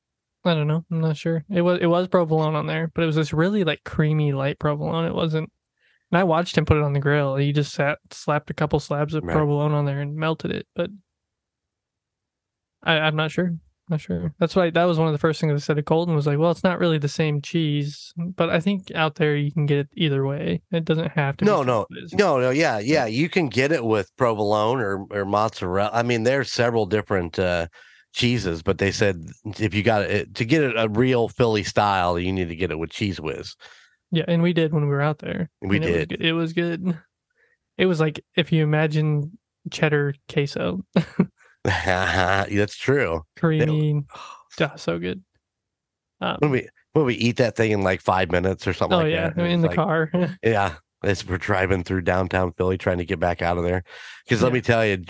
I 0.45 0.55
don't 0.55 0.67
know. 0.67 0.85
I'm 0.91 1.01
not 1.01 1.17
sure. 1.17 1.45
It 1.51 1.63
was 1.63 1.79
it 1.81 1.87
was 1.87 2.09
provolone 2.09 2.55
on 2.55 2.67
there, 2.67 2.91
but 2.95 3.03
it 3.03 3.07
was 3.07 3.17
this 3.17 3.33
really 3.33 3.65
like 3.65 3.85
creamy 3.85 4.33
light 4.33 4.59
provolone. 4.59 5.05
It 5.05 5.15
wasn't. 5.15 5.51
And 6.11 6.19
I 6.19 6.25
watched 6.25 6.57
him 6.57 6.65
put 6.65 6.77
it 6.79 6.83
on 6.83 6.93
the 6.95 7.01
grill. 7.01 7.37
He 7.37 7.53
just 7.53 7.73
sat 7.73 7.99
slapped 8.11 8.51
a 8.51 8.55
couple 8.55 8.81
slabs 8.81 9.15
of 9.15 9.25
Right. 9.25 9.35
provolone 9.35 9.73
on 9.73 9.85
there 9.85 10.01
and 10.01 10.17
melted 10.17 10.51
it. 10.51 10.67
But 10.75 10.91
I, 12.83 12.95
I'm 12.99 13.17
not 13.17 13.31
sure. 13.31 13.55
Not 13.91 14.01
sure. 14.03 14.35
That's 14.39 14.55
why 14.55 14.69
that 14.69 14.85
was 14.85 14.99
one 14.99 15.09
of 15.09 15.15
the 15.15 15.19
first 15.19 15.41
things 15.41 15.53
I 15.55 15.57
said 15.65 15.77
to 15.77 15.83
Colton 15.83 16.15
was 16.15 16.27
like, 16.27 16.39
well, 16.39 16.51
it's 16.51 16.63
not 16.63 16.79
really 16.79 16.99
the 16.99 17.09
same 17.09 17.41
cheese, 17.41 18.13
but 18.19 18.51
I 18.51 18.61
think 18.61 18.91
out 18.95 19.15
there 19.15 19.35
you 19.35 19.51
can 19.51 19.65
get 19.65 19.79
it 19.79 19.89
either 19.97 20.27
way. 20.27 20.61
It 20.71 20.85
doesn't 20.85 21.13
have 21.13 21.39
to. 21.39 21.45
be 21.45 21.51
No, 21.51 21.63
no. 21.63 21.87
No, 22.13 22.39
no, 22.39 22.51
yeah, 22.51 22.79
yeah. 22.81 23.07
You 23.07 23.31
can 23.31 23.49
get 23.49 23.73
it 23.73 23.83
with 23.83 24.15
provolone 24.19 24.81
or 24.81 25.07
or 25.11 25.25
mozzarella. 25.25 25.91
I 25.95 26.03
mean, 26.03 26.25
there's 26.25 26.53
several 26.53 26.85
different 26.85 27.39
uh, 27.39 27.69
cheeses, 28.13 28.63
but 28.63 28.77
they 28.77 28.91
said 28.93 29.25
if 29.59 29.73
you 29.73 29.83
got 29.83 30.03
it 30.03 30.35
to 30.35 30.45
get 30.45 30.63
it 30.63 30.75
a 30.77 30.89
real 30.91 31.29
Philly 31.29 31.65
style, 31.65 32.19
you 32.19 32.31
need 32.31 32.49
to 32.49 32.57
get 32.57 32.71
it 32.71 32.79
with 32.79 32.91
cheese 32.91 33.19
whiz. 33.23 33.55
Yeah, 34.11 34.25
and 34.29 34.43
we 34.43 34.53
did 34.53 34.73
when 34.73 34.85
we 34.85 34.89
were 34.89 35.03
out 35.03 35.19
there. 35.19 35.51
We 35.61 35.77
and 35.77 35.85
it 35.85 35.89
was 35.91 35.95
did. 35.97 36.09
good- 36.09 36.23
It 36.27 36.33
was 36.33 36.53
good. 36.53 36.99
It 37.77 37.87
was 37.87 38.01
like 38.01 38.25
if 38.37 38.51
you 38.53 38.63
imagine 38.63 39.39
cheddar 39.71 40.15
queso, 40.29 40.85
That's 41.65 42.77
true. 42.77 43.23
creamy, 43.37 44.03
ah, 44.61 44.73
so 44.77 44.99
good. 44.99 45.23
Um, 46.21 46.37
When 46.41 46.51
we 46.51 46.69
when 46.95 47.05
we 47.05 47.15
eat 47.15 47.37
that 47.37 47.55
thing 47.57 47.71
in 47.73 47.83
like 47.83 48.01
five 48.01 48.31
minutes 48.31 48.67
or 48.67 48.73
something 48.73 48.99
oh 48.99 49.03
like 49.03 49.13
yeah, 49.13 49.31
that. 49.31 49.47
in 49.47 49.61
the 49.61 49.69
like- 49.69 49.77
car. 49.77 50.11
Yeah, 50.43 50.75
as 51.05 51.25
we're 51.27 51.39
driving 51.39 51.85
through 51.85 52.01
downtown 52.03 52.53
Philly 52.55 52.79
trying 52.79 52.99
to 52.99 53.05
get 53.05 53.21
back 53.21 53.43
out 53.43 53.59
of 53.59 53.65
there. 53.65 53.85
Because 54.25 54.43
let 54.43 54.53
me 54.53 54.61
tell 54.61 54.85
you, 54.85 55.05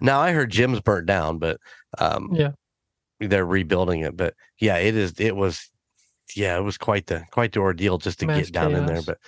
now 0.00 0.18
I 0.20 0.32
heard 0.32 0.50
Jim's 0.50 0.80
burnt 0.80 1.06
down, 1.06 1.38
but 1.38 1.58
um, 1.98 2.30
yeah, 2.32 2.50
they're 3.20 3.46
rebuilding 3.46 4.00
it. 4.00 4.16
But 4.16 4.34
yeah, 4.58 4.76
it 4.78 4.96
is. 4.96 5.14
It 5.20 5.36
was, 5.36 5.68
yeah, 6.36 6.56
it 6.56 6.62
was 6.62 6.78
quite 6.78 7.06
the 7.06 7.24
quite 7.30 7.52
the 7.52 7.60
ordeal 7.60 7.98
just 7.98 8.20
to 8.20 8.26
Mass 8.26 8.46
get 8.46 8.52
down 8.52 8.74
in 8.74 8.86
there. 8.86 9.02
But 9.02 9.18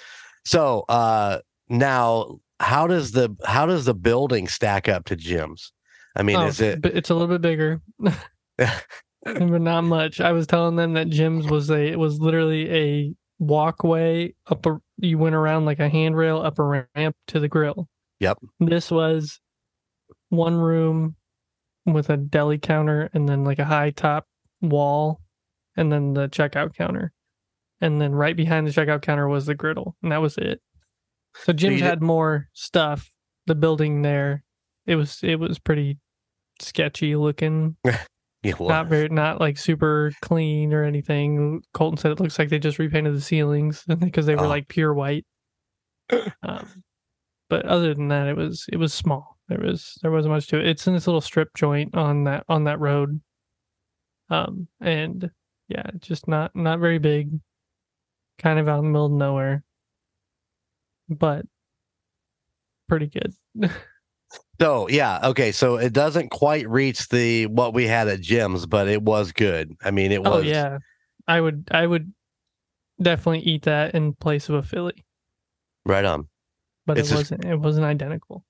so 0.45 0.85
uh 0.89 1.41
now, 1.69 2.41
how 2.59 2.87
does 2.87 3.13
the 3.13 3.35
how 3.45 3.67
does 3.67 3.85
the 3.85 3.95
building 3.95 4.49
stack 4.49 4.89
up 4.89 5.05
to 5.07 5.17
Jim's? 5.17 5.73
I 6.17 6.23
mean, 6.23 6.37
Oh, 6.37 6.47
is 6.47 6.61
it? 6.61 6.85
it's 6.85 7.11
a 7.11 7.15
little 7.15 7.29
bit 7.29 7.41
bigger, 7.41 7.81
but 7.99 9.61
not 9.63 9.83
much. 9.85 10.21
I 10.21 10.33
was 10.33 10.47
telling 10.47 10.77
them 10.77 10.95
that 10.95 11.09
Jim's 11.09 11.47
was 11.49 11.71
a 11.71 11.93
it 11.93 11.99
was 11.99 12.19
literally 12.21 12.71
a 12.71 13.15
walkway 13.39 14.35
up 14.49 14.67
a 14.67 14.79
you 14.99 15.17
went 15.17 15.35
around 15.35 15.65
like 15.65 15.79
a 15.79 15.89
handrail 15.89 16.41
up 16.41 16.59
a 16.59 16.85
ramp 16.95 17.17
to 17.29 17.41
the 17.41 17.49
grill. 17.49 17.89
Yep. 18.19 18.39
This 18.59 18.91
was 18.91 19.41
one 20.29 20.57
room 20.57 21.17
with 21.87 22.11
a 22.11 22.17
deli 22.17 22.59
counter 22.59 23.09
and 23.15 23.29
then 23.29 23.45
like 23.45 23.59
a 23.59 23.65
high 23.65 23.91
top 23.91 24.27
wall 24.61 25.21
and 25.81 25.91
then 25.93 26.15
the 26.15 26.29
checkout 26.29 26.75
counter. 26.75 27.13
And 27.81 28.01
then 28.01 28.13
right 28.13 28.37
behind 28.37 28.67
the 28.67 28.71
checkout 28.73 29.03
counter 29.03 29.27
was 29.27 29.47
the 29.47 29.55
griddle, 29.55 29.97
and 30.03 30.13
that 30.13 30.21
was 30.21 30.37
it. 30.39 30.61
So 31.35 31.53
Jim's 31.53 31.81
had 31.81 32.03
more 32.03 32.49
stuff. 32.53 33.11
The 33.47 33.55
building 33.55 34.03
there, 34.03 34.45
it 34.87 34.97
was 34.97 35.21
it 35.23 35.37
was 35.37 35.59
pretty 35.59 35.99
sketchy 36.61 37.17
looking 37.17 37.75
not 38.61 38.87
very 38.89 39.09
not 39.09 39.41
like 39.41 39.57
super 39.57 40.13
clean 40.21 40.75
or 40.75 40.85
anything 40.85 41.63
colton 41.73 41.97
said 41.97 42.11
it 42.13 42.21
looks 42.21 42.39
like 42.39 42.51
they 42.51 42.59
just 42.59 42.79
repainted 42.79 43.15
the 43.15 43.21
ceilings 43.21 43.83
because 43.99 44.27
they 44.27 44.35
were 44.35 44.45
Oh. 44.45 44.49
like 44.49 44.69
pure 44.69 44.93
white 44.93 45.25
um, 46.43 46.83
but 47.49 47.65
other 47.65 47.95
than 47.95 48.09
that 48.09 48.29
it 48.29 48.37
was 48.37 48.67
it 48.71 48.77
was 48.77 48.93
small 48.93 49.39
there 49.49 49.59
was 49.59 49.99
there 50.03 50.11
wasn't 50.11 50.35
much 50.35 50.49
to 50.49 50.59
it 50.61 50.67
it's 50.67 50.87
in 50.87 50.93
this 50.93 51.07
little 51.07 51.23
strip 51.23 51.49
joint 51.57 51.95
on 51.95 52.25
that 52.25 52.45
on 52.47 52.65
that 52.65 52.79
road 52.79 53.21
um 54.29 54.69
and 54.83 55.31
yeah 55.71 55.87
just 56.01 56.29
not 56.29 56.55
not 56.55 56.79
very 56.81 56.99
big 56.99 57.31
kind 58.39 58.59
of 58.59 58.69
out 58.69 58.79
in 58.81 58.85
the 58.87 58.91
middle 58.91 59.07
of 59.07 59.13
nowhere 59.13 59.63
but 61.09 61.47
pretty 62.89 63.07
good 63.07 63.33
So 64.61 64.89
yeah, 64.91 65.21
okay. 65.25 65.53
So 65.53 65.77
it 65.77 65.95
doesn't 65.95 66.31
quite 66.31 66.69
reach 66.69 67.09
the 67.09 67.47
what 67.47 67.73
we 67.73 67.87
had 67.87 68.09
at 68.09 68.21
Jim's, 68.21 68.67
but 68.67 68.89
it 68.89 69.01
was 69.03 69.33
good. 69.33 69.75
I 69.83 69.91
mean, 69.91 70.13
it 70.13 70.23
was. 70.23 70.31
oh 70.33 70.41
yeah 70.41 70.79
i 71.27 71.41
would 71.41 71.67
i 71.71 71.87
would 71.87 72.13
definitely 73.01 73.41
eat 73.41 73.63
that 73.63 73.95
in 73.95 74.13
place 74.15 74.49
of 74.51 74.55
a 74.57 74.63
philly 74.63 75.05
right 75.87 76.05
on. 76.05 76.29
but 76.87 76.99
It's 76.99 77.11
it 77.11 77.15
wasn't. 77.15 77.45
It 77.47 77.57
wasn't 77.57 77.87
identical. 77.87 78.45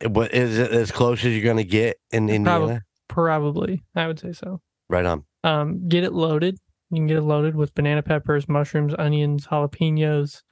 It, 0.00 0.10
wa- 0.10 0.28
is 0.30 0.58
it 0.58 0.70
as 0.70 0.90
close 0.92 1.24
as 1.24 1.32
you're 1.32 1.42
going 1.44 1.56
to 1.56 1.64
get 1.64 1.96
in 2.10 2.28
Indiana? 2.28 2.82
Probably, 3.08 3.82
I 3.96 4.06
would 4.06 4.20
say 4.20 4.32
so. 4.32 4.60
Right 4.90 5.06
on. 5.06 5.24
Um, 5.44 5.88
get 5.88 6.04
it 6.04 6.12
loaded. 6.12 6.58
You 6.94 7.00
can 7.00 7.06
get 7.06 7.16
it 7.18 7.22
loaded 7.22 7.56
with 7.56 7.74
banana 7.74 8.02
peppers, 8.02 8.48
mushrooms, 8.48 8.94
onions, 8.98 9.46
jalapenos, 9.48 10.42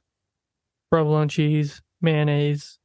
provolone 0.90 1.28
cheese, 1.28 1.82
mayonnaise. 2.00 2.78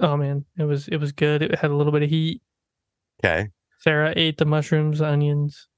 Oh 0.00 0.16
man, 0.16 0.44
it 0.58 0.64
was 0.64 0.88
it 0.88 0.96
was 0.98 1.12
good. 1.12 1.42
It 1.42 1.54
had 1.58 1.70
a 1.70 1.76
little 1.76 1.92
bit 1.92 2.02
of 2.02 2.10
heat. 2.10 2.42
Okay. 3.24 3.48
Sarah 3.80 4.12
ate 4.16 4.38
the 4.38 4.44
mushrooms, 4.44 5.00
onions, 5.00 5.68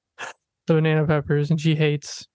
the 0.67 0.75
banana 0.75 1.07
peppers, 1.07 1.51
and 1.51 1.61
she 1.61 1.75
hates 1.75 2.27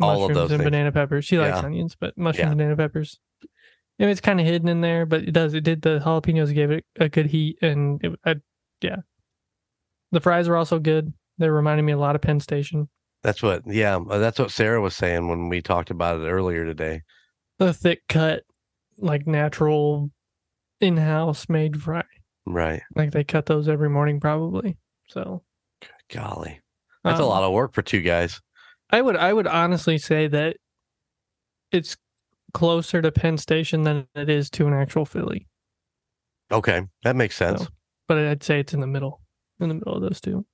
All 0.00 0.10
of 0.10 0.18
mushrooms 0.20 0.34
those 0.34 0.50
and 0.52 0.60
things. 0.60 0.70
banana 0.70 0.92
peppers. 0.92 1.24
She 1.24 1.38
likes 1.38 1.58
Yeah. 1.58 1.66
onions, 1.66 1.96
but 1.98 2.16
mushrooms 2.16 2.38
Yeah. 2.46 2.48
and 2.50 2.58
banana 2.58 2.76
peppers. 2.76 3.20
I 3.44 4.04
mean, 4.04 4.10
it's 4.10 4.20
kind 4.20 4.40
of 4.40 4.46
hidden 4.46 4.68
in 4.68 4.80
there, 4.80 5.04
but 5.04 5.22
it 5.24 5.32
does. 5.32 5.52
It 5.54 5.62
did 5.62 5.82
the 5.82 6.00
jalapenos 6.00 6.54
gave 6.54 6.70
it 6.70 6.84
a 6.98 7.08
good 7.08 7.26
heat, 7.26 7.58
and 7.60 8.02
it, 8.02 8.18
I, 8.24 8.36
yeah, 8.80 8.96
the 10.10 10.20
fries 10.20 10.48
were 10.48 10.56
also 10.56 10.78
good. 10.78 11.12
They 11.38 11.48
reminded 11.50 11.82
me 11.84 11.92
a 11.92 11.98
lot 11.98 12.16
of 12.16 12.22
Penn 12.22 12.40
Station. 12.40 12.88
That's 13.22 13.42
what. 13.42 13.62
Yeah, 13.66 13.96
uh, 13.96 14.18
that's 14.18 14.38
what 14.38 14.50
Sarah 14.50 14.80
was 14.80 14.96
saying 14.96 15.28
when 15.28 15.48
we 15.48 15.60
talked 15.60 15.90
about 15.90 16.20
it 16.20 16.28
earlier 16.28 16.64
today. 16.64 17.02
The 17.58 17.74
thick 17.74 18.02
cut, 18.08 18.44
like 18.96 19.26
natural, 19.26 20.10
in-house 20.80 21.48
made 21.48 21.82
fry. 21.82 22.04
Right. 22.46 22.82
Like 22.94 23.12
they 23.12 23.24
cut 23.24 23.46
those 23.46 23.68
every 23.68 23.90
morning, 23.90 24.20
probably. 24.20 24.76
So 25.08 25.42
Golly, 26.12 26.60
that's 27.04 27.20
a 27.20 27.22
um, 27.22 27.28
lot 27.28 27.42
of 27.42 27.52
work 27.52 27.74
for 27.74 27.82
two 27.82 28.02
guys. 28.02 28.40
I 28.90 29.00
would 29.00 29.16
I 29.16 29.32
would 29.32 29.46
honestly 29.46 29.98
say 29.98 30.26
that 30.28 30.56
it's 31.70 31.96
closer 32.52 33.00
to 33.00 33.12
Penn 33.12 33.38
Station 33.38 33.82
than 33.84 34.06
it 34.14 34.28
is 34.28 34.50
to 34.50 34.66
an 34.66 34.74
actual 34.74 35.04
Philly. 35.04 35.46
Okay, 36.50 36.82
that 37.04 37.14
makes 37.14 37.36
sense. 37.36 37.62
So, 37.62 37.68
but 38.08 38.18
I'd 38.18 38.42
say 38.42 38.60
it's 38.60 38.74
in 38.74 38.80
the 38.80 38.86
middle, 38.86 39.20
in 39.60 39.68
the 39.68 39.74
middle 39.74 39.94
of 39.94 40.02
those 40.02 40.20
two. 40.20 40.44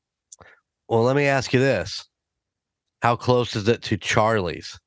Well, 0.89 1.03
let 1.03 1.17
me 1.17 1.25
ask 1.25 1.55
you 1.55 1.61
this: 1.61 2.07
How 3.03 3.17
close 3.17 3.55
is 3.57 3.69
it 3.69 3.83
to 3.83 3.97
Charlie's? 3.97 4.79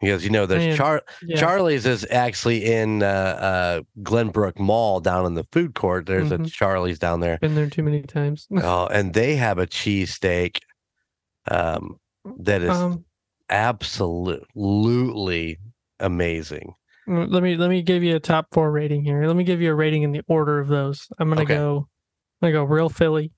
Because 0.00 0.24
you 0.24 0.30
know, 0.30 0.46
there's 0.46 0.76
Char. 0.76 1.02
Yeah. 1.22 1.40
Charlie's 1.40 1.84
is 1.84 2.06
actually 2.10 2.64
in 2.64 3.02
uh, 3.02 3.06
uh, 3.06 3.80
Glenbrook 4.02 4.58
Mall 4.58 5.00
down 5.00 5.26
in 5.26 5.34
the 5.34 5.44
food 5.50 5.74
court. 5.74 6.06
There's 6.06 6.30
a 6.30 6.38
Mhm. 6.38 6.50
Charlie's 6.52 7.00
down 7.00 7.18
there. 7.20 7.38
Been 7.38 7.56
there 7.56 7.68
too 7.68 7.82
many 7.82 8.02
times. 8.02 8.46
Oh, 8.62 8.86
and 8.86 9.12
they 9.12 9.34
have 9.36 9.58
a 9.58 9.66
cheesesteak 9.66 10.58
um, 11.50 11.98
that 12.38 12.62
is 12.62 12.70
um, 12.70 13.04
absolutely 13.50 14.46
amazing. 15.98 16.74
mm, 17.08 17.26
let 17.28 17.42
me 17.42 17.56
let 17.56 17.70
me 17.70 17.82
give 17.82 18.04
you 18.04 18.14
a 18.14 18.20
top 18.20 18.46
four 18.52 18.70
rating 18.70 19.02
here. 19.02 19.26
Let 19.26 19.34
me 19.34 19.42
give 19.42 19.60
you 19.60 19.72
a 19.72 19.74
rating 19.74 20.04
in 20.04 20.12
the 20.12 20.22
order 20.28 20.60
of 20.60 20.68
those. 20.68 21.08
I'm 21.18 21.28
gonna 21.28 21.42
Okay. 21.42 21.54
go. 21.56 21.88
I'm 22.40 22.52
gonna 22.52 22.64
go 22.64 22.72
real 22.72 22.88
Philly. 22.88 23.32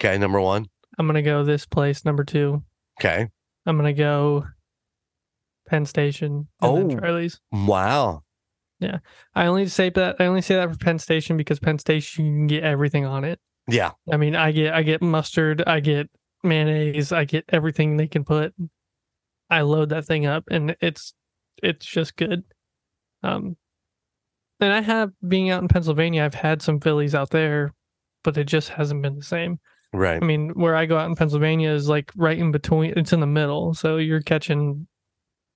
Okay, 0.00 0.16
number 0.18 0.40
one. 0.40 0.66
I'm 0.98 1.06
gonna 1.06 1.22
go 1.22 1.44
this 1.44 1.66
place 1.66 2.04
number 2.04 2.24
two. 2.24 2.62
Okay. 3.00 3.28
I'm 3.66 3.76
gonna 3.76 3.92
go 3.92 4.44
Penn 5.68 5.86
Station. 5.86 6.48
Oh. 6.60 6.88
Charlie's. 6.88 7.40
Wow. 7.52 8.22
Yeah, 8.80 8.98
I 9.34 9.46
only 9.46 9.66
say 9.66 9.90
that 9.90 10.16
I 10.20 10.26
only 10.26 10.42
say 10.42 10.54
that 10.54 10.70
for 10.70 10.78
Penn 10.78 10.98
Station 10.98 11.36
because 11.36 11.58
Penn 11.58 11.78
Station 11.78 12.24
you 12.24 12.32
can 12.32 12.46
get 12.46 12.62
everything 12.62 13.04
on 13.04 13.24
it. 13.24 13.40
Yeah. 13.66 13.92
I 14.10 14.16
mean, 14.16 14.36
I 14.36 14.52
get 14.52 14.72
I 14.72 14.82
get 14.82 15.02
mustard, 15.02 15.62
I 15.66 15.80
get 15.80 16.08
mayonnaise, 16.44 17.12
I 17.12 17.24
get 17.24 17.44
everything 17.48 17.96
they 17.96 18.06
can 18.06 18.24
put. 18.24 18.54
I 19.50 19.62
load 19.62 19.88
that 19.88 20.04
thing 20.04 20.26
up 20.26 20.44
and 20.50 20.76
it's 20.80 21.14
it's 21.62 21.84
just 21.84 22.16
good. 22.16 22.44
Um 23.22 23.56
and 24.60 24.72
I 24.72 24.80
have 24.80 25.12
being 25.26 25.50
out 25.50 25.62
in 25.62 25.68
Pennsylvania, 25.68 26.24
I've 26.24 26.34
had 26.34 26.62
some 26.62 26.80
Phillies 26.80 27.14
out 27.14 27.30
there, 27.30 27.74
but 28.22 28.36
it 28.36 28.44
just 28.44 28.70
hasn't 28.70 29.02
been 29.02 29.16
the 29.16 29.22
same. 29.22 29.58
Right. 29.92 30.22
I 30.22 30.26
mean, 30.26 30.50
where 30.50 30.76
I 30.76 30.86
go 30.86 30.98
out 30.98 31.08
in 31.08 31.16
Pennsylvania 31.16 31.70
is 31.70 31.88
like 31.88 32.12
right 32.16 32.38
in 32.38 32.52
between 32.52 32.94
it's 32.96 33.12
in 33.12 33.20
the 33.20 33.26
middle. 33.26 33.74
So 33.74 33.96
you're 33.96 34.22
catching 34.22 34.86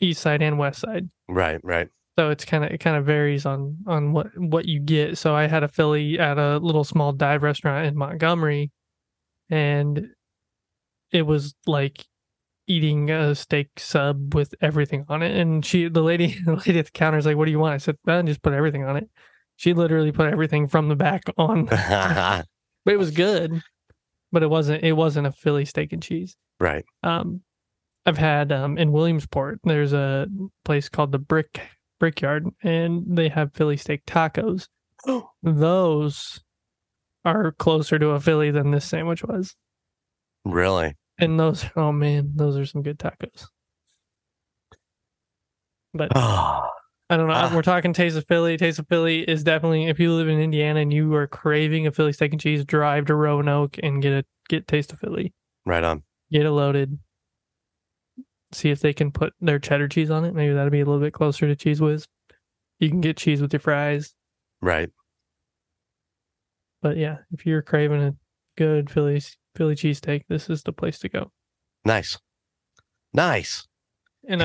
east 0.01 0.21
side 0.23 0.43
and 0.43 0.59
west 0.59 0.81
side 0.81 1.09
Right. 1.29 1.61
Right. 1.63 1.89
so 2.19 2.31
it's 2.31 2.45
kind 2.45 2.65
of 2.65 2.73
it 2.73 2.79
kind 2.79 2.97
of 2.97 3.07
varies 3.07 3.47
on 3.47 3.77
on 3.87 4.13
what 4.13 4.27
what 4.37 4.65
you 4.65 4.81
get 4.81 5.17
so 5.17 5.33
i 5.33 5.47
had 5.47 5.63
a 5.63 5.69
philly 5.69 6.19
at 6.19 6.39
a 6.39 6.59
little 6.59 6.83
small 6.83 7.13
dive 7.13 7.45
restaurant 7.45 7.87
in 7.87 7.97
montgomery 7.97 8.73
and 9.49 10.09
it 11.13 11.23
was 11.23 11.55
like 11.67 12.05
eating 12.67 13.11
a 13.11 13.35
steak 13.35 13.69
sub 13.77 14.35
with 14.35 14.55
everything 14.61 15.05
on 15.09 15.23
it, 15.23 15.37
and 15.37 15.65
she, 15.65 15.89
the 15.89 16.03
lady, 16.03 16.37
the 16.45 16.57
lady 16.57 16.79
at 16.79 16.87
the 16.87 16.91
counter 16.93 17.19
is 17.19 17.27
like, 17.27 17.37
"What 17.37 17.45
do 17.45 17.51
you 17.51 17.59
want?" 17.59 17.75
I 17.75 17.79
said, 17.79 17.97
"Man, 18.07 18.27
just 18.27 18.43
put 18.43 18.55
everything 18.55 18.85
on 18.85 18.97
it." 18.97 19.09
She 19.57 19.75
literally 19.75 20.13
put 20.13 20.33
everything 20.33 20.69
from 20.69 20.89
the 20.89 20.97
back 20.97 21.23
on, 21.37 21.67
but 21.67 22.47
it 22.87 22.99
was 22.99 23.11
good. 23.11 23.63
But 24.33 24.43
it 24.43 24.51
wasn't. 24.51 24.83
It 24.83 24.93
wasn't 24.93 25.27
a 25.27 25.33
Philly 25.33 25.65
steak 25.65 25.93
and 25.93 26.03
cheese. 26.03 26.37
right. 26.59 26.85
Um, 27.03 27.43
I've 28.07 28.19
had 28.19 28.51
um 28.51 28.79
in 28.79 28.91
Williamsport. 28.93 29.61
There's 29.63 29.93
a 29.93 30.27
place 30.65 30.89
called 30.89 31.13
the 31.13 31.19
Brick 31.19 31.61
Brickyard, 32.01 32.49
and 32.63 33.05
they 33.07 33.29
have 33.29 33.53
Philly 33.55 33.77
steak 33.77 34.05
tacos. 34.07 34.69
Those 35.43 36.41
are 37.25 37.53
closer 37.53 37.99
to 37.99 38.09
a 38.11 38.21
Philly 38.21 38.51
than 38.51 38.71
this 38.73 38.85
sandwich 38.85 39.23
was. 39.23 39.55
Really? 40.45 40.97
And 41.19 41.39
those, 41.39 41.65
oh 41.77 41.93
man, 41.93 42.33
those 42.35 42.57
are 42.57 42.67
some 42.67 42.83
good 42.83 42.99
tacos. 42.99 43.47
But 45.95 46.11
Oh, 46.17 46.69
I 47.13 47.19
don't 47.19 47.29
know. 47.29 47.35
Ah. 47.35 47.53
We're 47.55 47.61
talking 47.61 47.93
Taste 47.93 48.17
of 48.17 48.27
Philly. 48.27 48.57
Taste 48.57 48.79
of 48.79 48.89
Philly 48.89 49.21
is 49.29 49.45
definitely 49.45 49.85
if 49.87 50.01
you 50.01 50.15
live 50.15 50.29
in 50.29 50.41
Indiana 50.41 50.81
and 50.81 50.91
you 50.91 51.13
are 51.15 51.27
craving 51.27 51.87
a 51.87 51.93
Philly 51.93 52.15
steak 52.15 52.33
and 52.33 52.41
cheese, 52.41 52.65
drive 52.65 53.05
to 53.07 53.15
Roanoke 53.15 53.77
and 53.83 54.01
get 54.01 54.15
a 54.15 54.25
get 54.49 54.67
Taste 54.67 54.95
of 54.95 54.99
Philly. 54.99 55.35
right 55.67 55.85
on. 55.85 56.05
Get 56.31 56.47
it 56.47 56.51
loaded. 56.51 56.99
See 58.53 58.71
if 58.71 58.81
they 58.81 58.95
can 58.95 59.13
put 59.13 59.35
their 59.43 59.59
cheddar 59.59 59.89
cheese 59.89 60.11
on 60.11 60.25
it. 60.25 60.35
Maybe 60.35 60.55
that'll 60.55 60.71
be 60.71 60.81
a 60.81 60.87
little 60.87 61.03
bit 61.03 61.13
closer 61.13 61.47
to 61.47 61.55
Cheese 61.55 61.83
Whiz. 61.83 62.07
You 62.79 62.89
can 62.89 63.03
get 63.03 63.19
cheese 63.19 63.43
with 63.43 63.53
your 63.53 63.61
fries. 63.61 64.15
Right. 64.63 64.89
But 66.81 66.97
yeah, 66.97 67.19
if 67.31 67.45
you're 67.45 67.61
craving 67.61 68.03
a 68.03 68.15
good 68.57 68.89
Philly 68.89 69.21
Philly 69.55 69.75
cheesesteak, 69.75 70.23
this 70.31 70.49
is 70.49 70.63
the 70.63 70.73
place 70.73 70.99
to 71.01 71.11
go. 71.11 71.31
Nice. 71.85 72.19
Nice. 73.13 73.69
And 74.27 74.41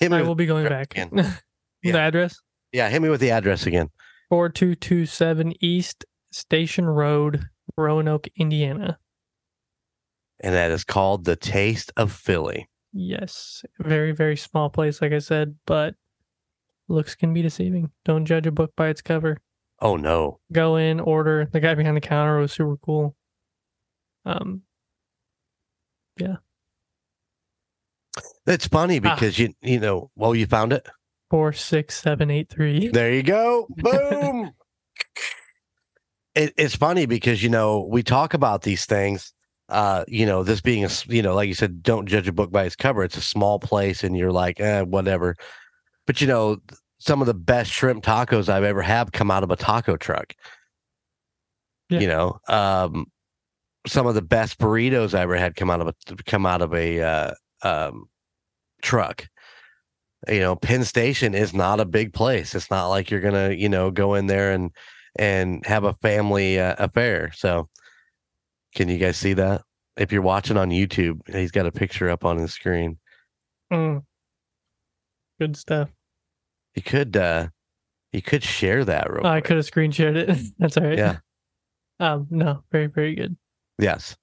Hit 0.00 0.12
I, 0.12 0.18
I 0.18 0.22
will 0.22 0.34
be 0.34 0.46
going 0.46 0.66
back. 0.66 0.98
again. 1.90 1.92
The 1.94 2.00
address 2.06 2.40
yeah, 2.72 2.88
hit 2.88 3.00
me 3.02 3.08
with 3.08 3.20
the 3.20 3.30
address 3.30 3.66
again. 3.66 3.88
4227 4.30 5.54
East 5.60 6.04
Station 6.32 6.86
Road, 6.86 7.44
Roanoke, 7.76 8.26
Indiana. 8.36 8.98
And 10.40 10.54
that 10.54 10.72
is 10.72 10.82
called 10.82 11.24
the 11.24 11.36
Taste 11.36 11.92
of 11.96 12.10
Philly. 12.12 12.68
Yes, 12.92 13.62
very, 13.78 14.12
very 14.12 14.36
small 14.36 14.70
place, 14.70 15.00
like 15.00 15.12
I 15.12 15.18
said, 15.20 15.54
but 15.66 15.94
looks 16.88 17.14
can 17.14 17.32
be 17.32 17.42
deceiving. 17.42 17.90
Don't 18.04 18.24
judge 18.26 18.46
a 18.46 18.52
book 18.52 18.72
by 18.76 18.88
its 18.88 19.00
cover. 19.02 19.40
Oh 19.80 19.96
no. 19.96 20.40
Go 20.52 20.76
in, 20.76 21.00
order. 21.00 21.48
The 21.52 21.60
guy 21.60 21.74
behind 21.74 21.96
the 21.96 22.00
counter 22.00 22.38
was 22.38 22.52
super 22.52 22.76
cool. 22.76 23.14
Um, 24.24 24.62
yeah. 26.18 26.36
It's 28.46 28.68
funny 28.68 29.00
Ah. 29.04 29.14
because 29.14 29.38
you 29.38 29.54
you 29.62 29.80
know, 29.80 30.10
well, 30.16 30.34
you 30.34 30.46
found 30.46 30.72
it. 30.72 30.86
Four, 31.34 31.52
six, 31.52 32.00
seven, 32.00 32.30
eight, 32.30 32.48
three. 32.48 32.86
There 32.86 33.12
you 33.12 33.24
go. 33.24 33.66
Boom. 33.78 34.52
it, 36.36 36.54
it's 36.56 36.76
funny 36.76 37.06
because 37.06 37.42
you 37.42 37.48
know 37.48 37.88
we 37.90 38.04
talk 38.04 38.34
about 38.34 38.62
these 38.62 38.86
things. 38.86 39.32
Uh, 39.68 40.04
you 40.06 40.26
know, 40.26 40.44
this 40.44 40.60
being 40.60 40.84
a 40.84 40.90
you 41.08 41.22
know, 41.22 41.34
like 41.34 41.48
you 41.48 41.54
said, 41.54 41.82
don't 41.82 42.06
judge 42.06 42.28
a 42.28 42.32
book 42.32 42.52
by 42.52 42.62
its 42.62 42.76
cover. 42.76 43.02
It's 43.02 43.16
a 43.16 43.20
small 43.20 43.58
place, 43.58 44.04
and 44.04 44.16
you're 44.16 44.30
like, 44.30 44.60
eh, 44.60 44.82
whatever. 44.82 45.34
But 46.06 46.20
you 46.20 46.28
know, 46.28 46.58
some 47.00 47.20
of 47.20 47.26
the 47.26 47.34
best 47.34 47.72
shrimp 47.72 48.04
tacos 48.04 48.48
I've 48.48 48.62
ever 48.62 48.82
had 48.82 49.12
come 49.12 49.32
out 49.32 49.42
of 49.42 49.50
a 49.50 49.56
taco 49.56 49.96
truck. 49.96 50.34
Yeah. 51.90 51.98
You 51.98 52.06
know, 52.06 52.38
um, 52.46 53.06
some 53.88 54.06
of 54.06 54.14
the 54.14 54.22
best 54.22 54.60
burritos 54.60 55.18
I 55.18 55.22
ever 55.22 55.34
had 55.34 55.56
come 55.56 55.68
out 55.68 55.80
of 55.80 55.88
a 55.88 55.94
come 56.26 56.46
out 56.46 56.62
of 56.62 56.72
a 56.72 57.00
uh, 57.00 57.34
um, 57.64 58.04
truck 58.82 59.26
you 60.28 60.40
know 60.40 60.56
penn 60.56 60.84
station 60.84 61.34
is 61.34 61.52
not 61.54 61.80
a 61.80 61.84
big 61.84 62.12
place 62.12 62.54
it's 62.54 62.70
not 62.70 62.88
like 62.88 63.10
you're 63.10 63.20
gonna 63.20 63.50
you 63.50 63.68
know 63.68 63.90
go 63.90 64.14
in 64.14 64.26
there 64.26 64.52
and 64.52 64.70
and 65.16 65.64
have 65.66 65.84
a 65.84 65.94
family 65.94 66.58
uh, 66.58 66.74
affair 66.78 67.30
so 67.34 67.68
can 68.74 68.88
you 68.88 68.98
guys 68.98 69.16
see 69.16 69.32
that 69.34 69.62
if 69.96 70.10
you're 70.12 70.22
watching 70.22 70.56
on 70.56 70.70
youtube 70.70 71.20
he's 71.32 71.50
got 71.50 71.66
a 71.66 71.72
picture 71.72 72.08
up 72.10 72.24
on 72.24 72.38
his 72.38 72.52
screen 72.52 72.98
Mm. 73.72 74.02
Good 75.40 75.56
stuff. 75.56 75.88
you 76.74 76.82
could 76.82 77.16
uh 77.16 77.48
you 78.12 78.22
could 78.22 78.42
share 78.44 78.84
that 78.84 79.10
real 79.10 79.26
Oh, 79.26 79.28
I 79.30 79.40
could 79.40 79.56
have 79.56 79.64
screen 79.64 79.90
shared 79.90 80.16
it. 80.16 80.38
That's 80.58 80.76
all 80.76 80.84
right. 80.84 80.98
Yeah. 80.98 81.16
Um, 81.98 82.26
no, 82.30 82.62
very, 82.70 82.86
very 82.86 83.14
good. 83.14 83.36
yes 83.78 84.16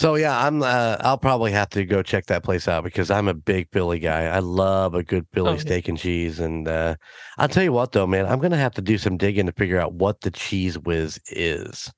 so 0.00 0.14
yeah 0.14 0.46
i'm 0.46 0.62
uh 0.62 0.96
i'll 1.00 1.18
probably 1.18 1.52
have 1.52 1.68
to 1.68 1.84
go 1.84 2.02
check 2.02 2.26
that 2.26 2.42
place 2.42 2.66
out 2.68 2.82
because 2.84 3.10
i'm 3.10 3.28
a 3.28 3.34
big 3.34 3.68
philly 3.72 3.98
guy 3.98 4.24
i 4.24 4.38
love 4.38 4.94
a 4.94 5.02
good 5.02 5.26
philly 5.32 5.50
Oh, 5.50 5.52
yeah. 5.54 5.58
steak 5.58 5.88
and 5.88 5.98
cheese 5.98 6.40
and 6.40 6.66
uh 6.66 6.94
i'll 7.38 7.48
tell 7.48 7.62
you 7.62 7.72
what 7.72 7.92
though 7.92 8.06
man 8.06 8.26
i'm 8.26 8.38
gonna 8.40 8.56
have 8.56 8.74
to 8.74 8.82
do 8.82 8.96
some 8.98 9.16
digging 9.16 9.46
to 9.46 9.52
figure 9.52 9.78
out 9.80 9.92
what 9.94 10.20
the 10.22 10.30
cheese 10.30 10.78
whiz 10.78 11.20
is 11.30 11.92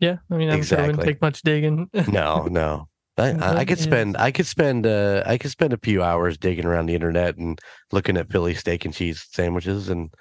Yeah. 0.00 0.16
I 0.30 0.36
mean, 0.36 0.50
I'm 0.50 0.62
sure 0.62 0.78
it 0.78 0.82
wouldn't 0.82 0.98
Exactly. 0.98 1.12
take 1.14 1.22
much 1.22 1.42
digging. 1.42 1.88
no, 2.08 2.46
no. 2.50 2.88
I, 3.16 3.30
I, 3.30 3.56
I 3.60 3.64
could 3.64 3.78
is- 3.78 3.84
spend 3.84 4.16
I 4.18 4.30
could 4.32 4.46
spend 4.46 4.86
uh 4.86 5.22
I 5.24 5.38
could 5.38 5.50
spend 5.52 5.72
a 5.72 5.78
few 5.78 6.02
hours 6.02 6.36
digging 6.36 6.66
around 6.66 6.86
the 6.86 6.94
internet 6.94 7.36
and 7.38 7.58
looking 7.92 8.16
at 8.18 8.30
Philly 8.30 8.54
steak 8.54 8.84
and 8.84 8.92
cheese 8.92 9.24
sandwiches 9.30 9.88
and 9.88 10.12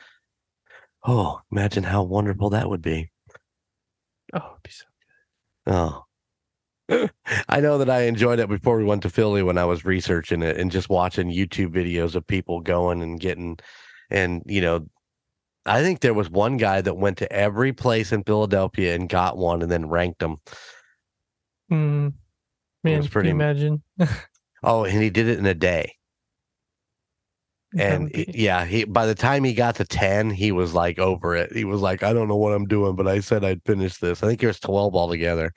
oh, 1.05 1.41
imagine 1.51 1.83
how 1.83 2.03
wonderful 2.03 2.49
that 2.51 2.69
would 2.69 2.81
be. 2.83 3.11
oh, 4.33 4.37
it'd 4.51 4.63
be 4.63 4.71
so 4.71 4.85
good. 5.65 5.73
Oh. 5.75 6.05
I 6.89 7.59
know 7.61 7.77
that 7.77 7.89
I 7.89 8.01
enjoyed 8.03 8.39
it 8.39 8.49
before 8.49 8.77
we 8.77 8.83
went 8.83 9.03
to 9.03 9.09
Philly 9.09 9.41
when 9.41 9.57
I 9.57 9.65
was 9.65 9.85
researching 9.85 10.41
it 10.43 10.57
and 10.57 10.69
just 10.71 10.89
watching 10.89 11.29
YouTube 11.29 11.73
videos 11.73 12.15
of 12.15 12.27
people 12.27 12.59
going 12.59 13.01
and 13.01 13.19
getting 13.19 13.57
and 14.09 14.43
you 14.45 14.61
know 14.61 14.87
I 15.65 15.81
think 15.81 16.01
there 16.01 16.13
was 16.13 16.29
one 16.29 16.57
guy 16.57 16.81
that 16.81 16.97
went 16.97 17.17
to 17.19 17.31
every 17.31 17.71
place 17.71 18.11
in 18.11 18.23
Philadelphia 18.23 18.95
and 18.95 19.07
got 19.07 19.37
one 19.37 19.61
and 19.61 19.71
then 19.71 19.87
ranked 19.87 20.19
them. 20.19 20.37
Mm, 21.71 22.13
man, 22.83 22.97
was 22.97 23.05
can 23.05 23.11
pretty- 23.11 23.29
you 23.29 23.35
imagine? 23.35 23.81
Oh, 24.65 24.85
and 24.85 25.03
he 25.03 25.09
did 25.09 25.27
it 25.27 25.39
in 25.39 25.45
a 25.45 25.53
day. 25.53 25.93
And 27.77 28.11
yeah 28.13 28.65
he 28.65 28.83
by 28.83 29.05
the 29.05 29.15
time 29.15 29.43
he 29.43 29.53
got 29.53 29.75
to 29.75 29.83
10 29.83 30.29
he 30.29 30.51
was 30.51 30.73
like 30.75 30.99
over 30.99 31.35
it 31.35 31.51
he 31.51 31.65
was 31.65 31.81
like 31.81 32.03
i 32.03 32.13
don't 32.13 32.27
know 32.27 32.35
what 32.35 32.53
i'm 32.53 32.67
doing 32.67 32.95
but 32.95 33.07
i 33.07 33.19
said 33.19 33.43
i'd 33.43 33.65
finish 33.65 33.97
this 33.97 34.21
i 34.21 34.27
think 34.27 34.39
there 34.41 34.49
was 34.49 34.59
12 34.59 34.95
altogether 34.95 35.51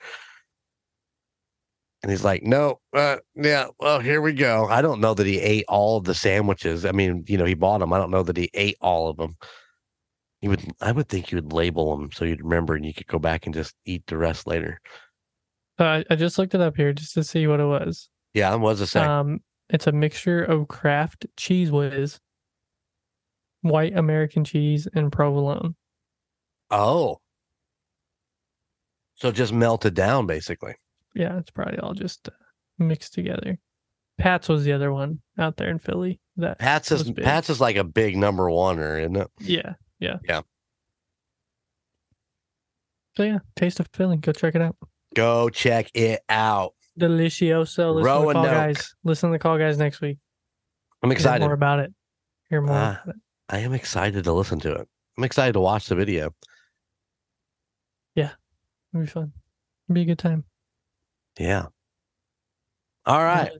and 2.07 2.13
he's 2.13 2.23
like 2.23 2.41
no 2.41 2.79
uh, 2.93 3.17
yeah 3.35 3.67
well 3.81 3.99
here 3.99 4.21
we 4.21 4.31
go. 4.31 4.65
I 4.69 4.81
don't 4.81 5.01
know 5.01 5.13
that 5.13 5.27
he 5.27 5.41
ate 5.41 5.65
all 5.67 5.97
of 5.97 6.05
the 6.05 6.15
sandwiches. 6.15 6.85
I 6.85 6.93
mean 6.93 7.25
you 7.27 7.37
know 7.37 7.43
he 7.43 7.53
bought 7.53 7.79
them 7.79 7.91
i 7.91 7.97
don't 7.97 8.11
know 8.11 8.23
that 8.23 8.37
he 8.37 8.49
ate 8.53 8.77
all 8.79 9.09
of 9.09 9.17
them 9.17 9.35
he 10.39 10.47
would 10.47 10.63
i 10.79 10.93
would 10.93 11.09
think 11.09 11.31
you 11.31 11.35
would 11.35 11.51
label 11.51 11.97
them 11.97 12.09
so 12.13 12.23
you'd 12.23 12.41
remember 12.41 12.75
and 12.75 12.85
you 12.85 12.93
could 12.93 13.07
go 13.07 13.19
back 13.19 13.45
and 13.45 13.53
just 13.53 13.75
eat 13.85 14.03
the 14.07 14.17
rest 14.17 14.47
later. 14.47 14.79
So 15.77 15.85
I, 15.85 16.05
I 16.09 16.15
just 16.15 16.37
looked 16.37 16.55
it 16.55 16.61
up 16.61 16.77
here 16.77 16.93
just 16.93 17.13
to 17.15 17.25
see 17.25 17.45
what 17.45 17.59
it 17.59 17.65
was. 17.65 18.07
yeah 18.33 18.53
it 18.53 18.59
was 18.59 18.79
the 18.79 18.87
same. 18.87 19.09
Um, 19.09 19.39
it's 19.69 19.85
a 19.85 19.91
mixture 19.91 20.41
of 20.41 20.69
Kraft 20.69 21.25
cheese 21.35 21.71
whiz, 21.73 22.21
white 23.63 23.97
American 23.97 24.45
cheese, 24.45 24.87
and 24.95 25.11
provolone. 25.11 25.75
oh. 26.71 27.19
So 29.15 29.31
just 29.31 29.51
melted 29.51 29.93
down 29.93 30.25
basically 30.25 30.75
Yeah, 31.17 31.37
it's 31.39 31.49
probably 31.51 31.79
all 31.79 31.93
just 31.93 32.27
uh, 32.27 32.31
mixed 32.77 33.13
together. 33.13 33.57
Pat's 34.19 34.47
was 34.49 34.63
the 34.63 34.73
other 34.73 34.91
one 34.93 35.19
out 35.37 35.57
there 35.57 35.69
in 35.69 35.79
Philly. 35.79 36.19
That 36.37 36.59
Pat's 36.59 36.91
is 36.91 37.09
big. 37.09 37.25
Pat's 37.25 37.49
is 37.49 37.59
like 37.59 37.75
a 37.75 37.83
big 37.83 38.15
number 38.15 38.45
oneer, 38.45 38.99
isn't 39.01 39.15
it? 39.15 39.27
yeah, 39.39 39.73
yeah, 39.99 40.17
Yeah. 40.27 40.41
So 43.15 43.23
yeah, 43.23 43.39
taste 43.55 43.79
of 43.79 43.87
Philly. 43.93 44.17
Go 44.17 44.31
check 44.31 44.53
it 44.53 44.61
out. 44.61 44.75
Go 45.15 45.49
check 45.49 45.89
it 45.95 46.21
out. 46.29 46.73
Delicioso. 46.99 47.95
Listen 47.95 47.95
to 47.95 48.01
the 48.01 48.03
call 48.03 48.23
Roanoke. 48.25 48.45
guys. 48.51 48.95
Listen 49.03 49.29
to 49.29 49.33
the 49.33 49.39
call 49.39 49.57
guys 49.57 49.77
next 49.79 50.01
week. 50.01 50.19
I'm 51.01 51.09
Hear 51.09 51.15
excited. 51.17 51.43
more 51.43 51.53
about 51.53 51.79
it. 51.79 51.91
Hear 52.49 52.61
more. 52.61 52.75
About 52.75 53.07
it. 53.07 53.15
I 53.49 53.59
am 53.59 53.73
excited 53.73 54.23
to 54.23 54.33
listen 54.33 54.59
to 54.61 54.73
it. 54.73 54.87
I'm 55.17 55.23
excited 55.23 55.53
to 55.53 55.59
watch 55.59 55.87
the 55.87 55.95
video. 55.95 56.31
Yeah, 58.13 58.31
it'll 58.93 59.01
be 59.01 59.07
fun. 59.07 59.31
It'll 59.87 59.95
be 59.95 60.01
a 60.01 60.05
good 60.05 60.19
time. 60.19 60.43
Yeah. 61.39 61.67
All 63.05 63.23
right. 63.23 63.51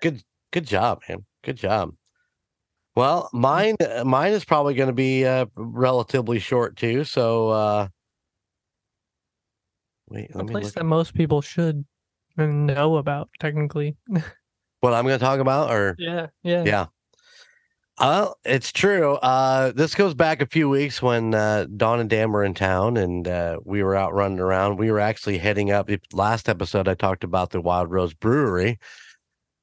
Good 0.00 0.22
Good 0.52 0.66
job, 0.66 1.00
man. 1.08 1.24
Good 1.42 1.56
job. 1.56 1.94
Well, 2.94 3.30
mine 3.32 3.76
uh, 3.80 4.04
mine 4.04 4.32
is 4.32 4.44
probably 4.44 4.74
going 4.74 4.88
to 4.88 4.92
be 4.92 5.24
uh, 5.24 5.46
relatively 5.56 6.38
short 6.38 6.76
too. 6.76 7.04
So 7.04 7.48
uh 7.48 7.88
wait, 10.08 10.30
a 10.34 10.38
let 10.38 10.48
place 10.48 10.72
that 10.72 10.84
most 10.84 11.14
people 11.14 11.40
should 11.40 11.84
know 12.36 12.96
about, 12.96 13.30
technically. 13.40 13.96
what 14.80 14.92
I'm 14.92 15.06
going 15.06 15.18
to 15.18 15.24
talk 15.24 15.40
about 15.40 15.70
or 15.70 15.96
yeah, 15.98 16.26
yeah. 16.42 16.64
Yeah. 16.64 16.86
Uh, 18.02 18.32
it's 18.44 18.72
true. 18.72 19.14
Uh, 19.16 19.70
this 19.72 19.94
goes 19.94 20.12
back 20.12 20.42
a 20.42 20.46
few 20.46 20.68
weeks 20.68 21.00
when 21.00 21.34
uh, 21.36 21.66
Dawn 21.76 22.00
and 22.00 22.10
Dan 22.10 22.32
were 22.32 22.42
in 22.42 22.52
town 22.52 22.96
and 22.96 23.28
uh, 23.28 23.60
we 23.64 23.84
were 23.84 23.94
out 23.94 24.12
running 24.12 24.40
around. 24.40 24.78
We 24.78 24.90
were 24.90 25.00
actually 25.00 25.38
heading 25.38 25.70
up. 25.70 25.88
Last 26.12 26.48
episode, 26.48 26.88
I 26.88 26.94
talked 26.94 27.24
about 27.24 27.50
the 27.50 27.60
Wild 27.60 27.92
Rose 27.92 28.14
Brewery. 28.14 28.80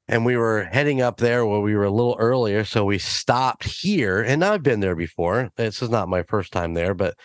and 0.07 0.25
we 0.25 0.37
were 0.37 0.65
heading 0.71 1.01
up 1.01 1.17
there 1.17 1.45
where 1.45 1.61
we 1.61 1.75
were 1.75 1.85
a 1.85 1.91
little 1.91 2.17
earlier. 2.19 2.65
So 2.65 2.85
we 2.85 2.99
stopped 2.99 3.65
here, 3.65 4.21
and 4.21 4.45
I've 4.45 4.63
been 4.63 4.81
there 4.81 4.95
before. 4.95 5.51
This 5.57 5.81
is 5.81 5.89
not 5.89 6.09
my 6.09 6.23
first 6.23 6.53
time 6.53 6.75
there, 6.75 6.95
but 6.95 7.15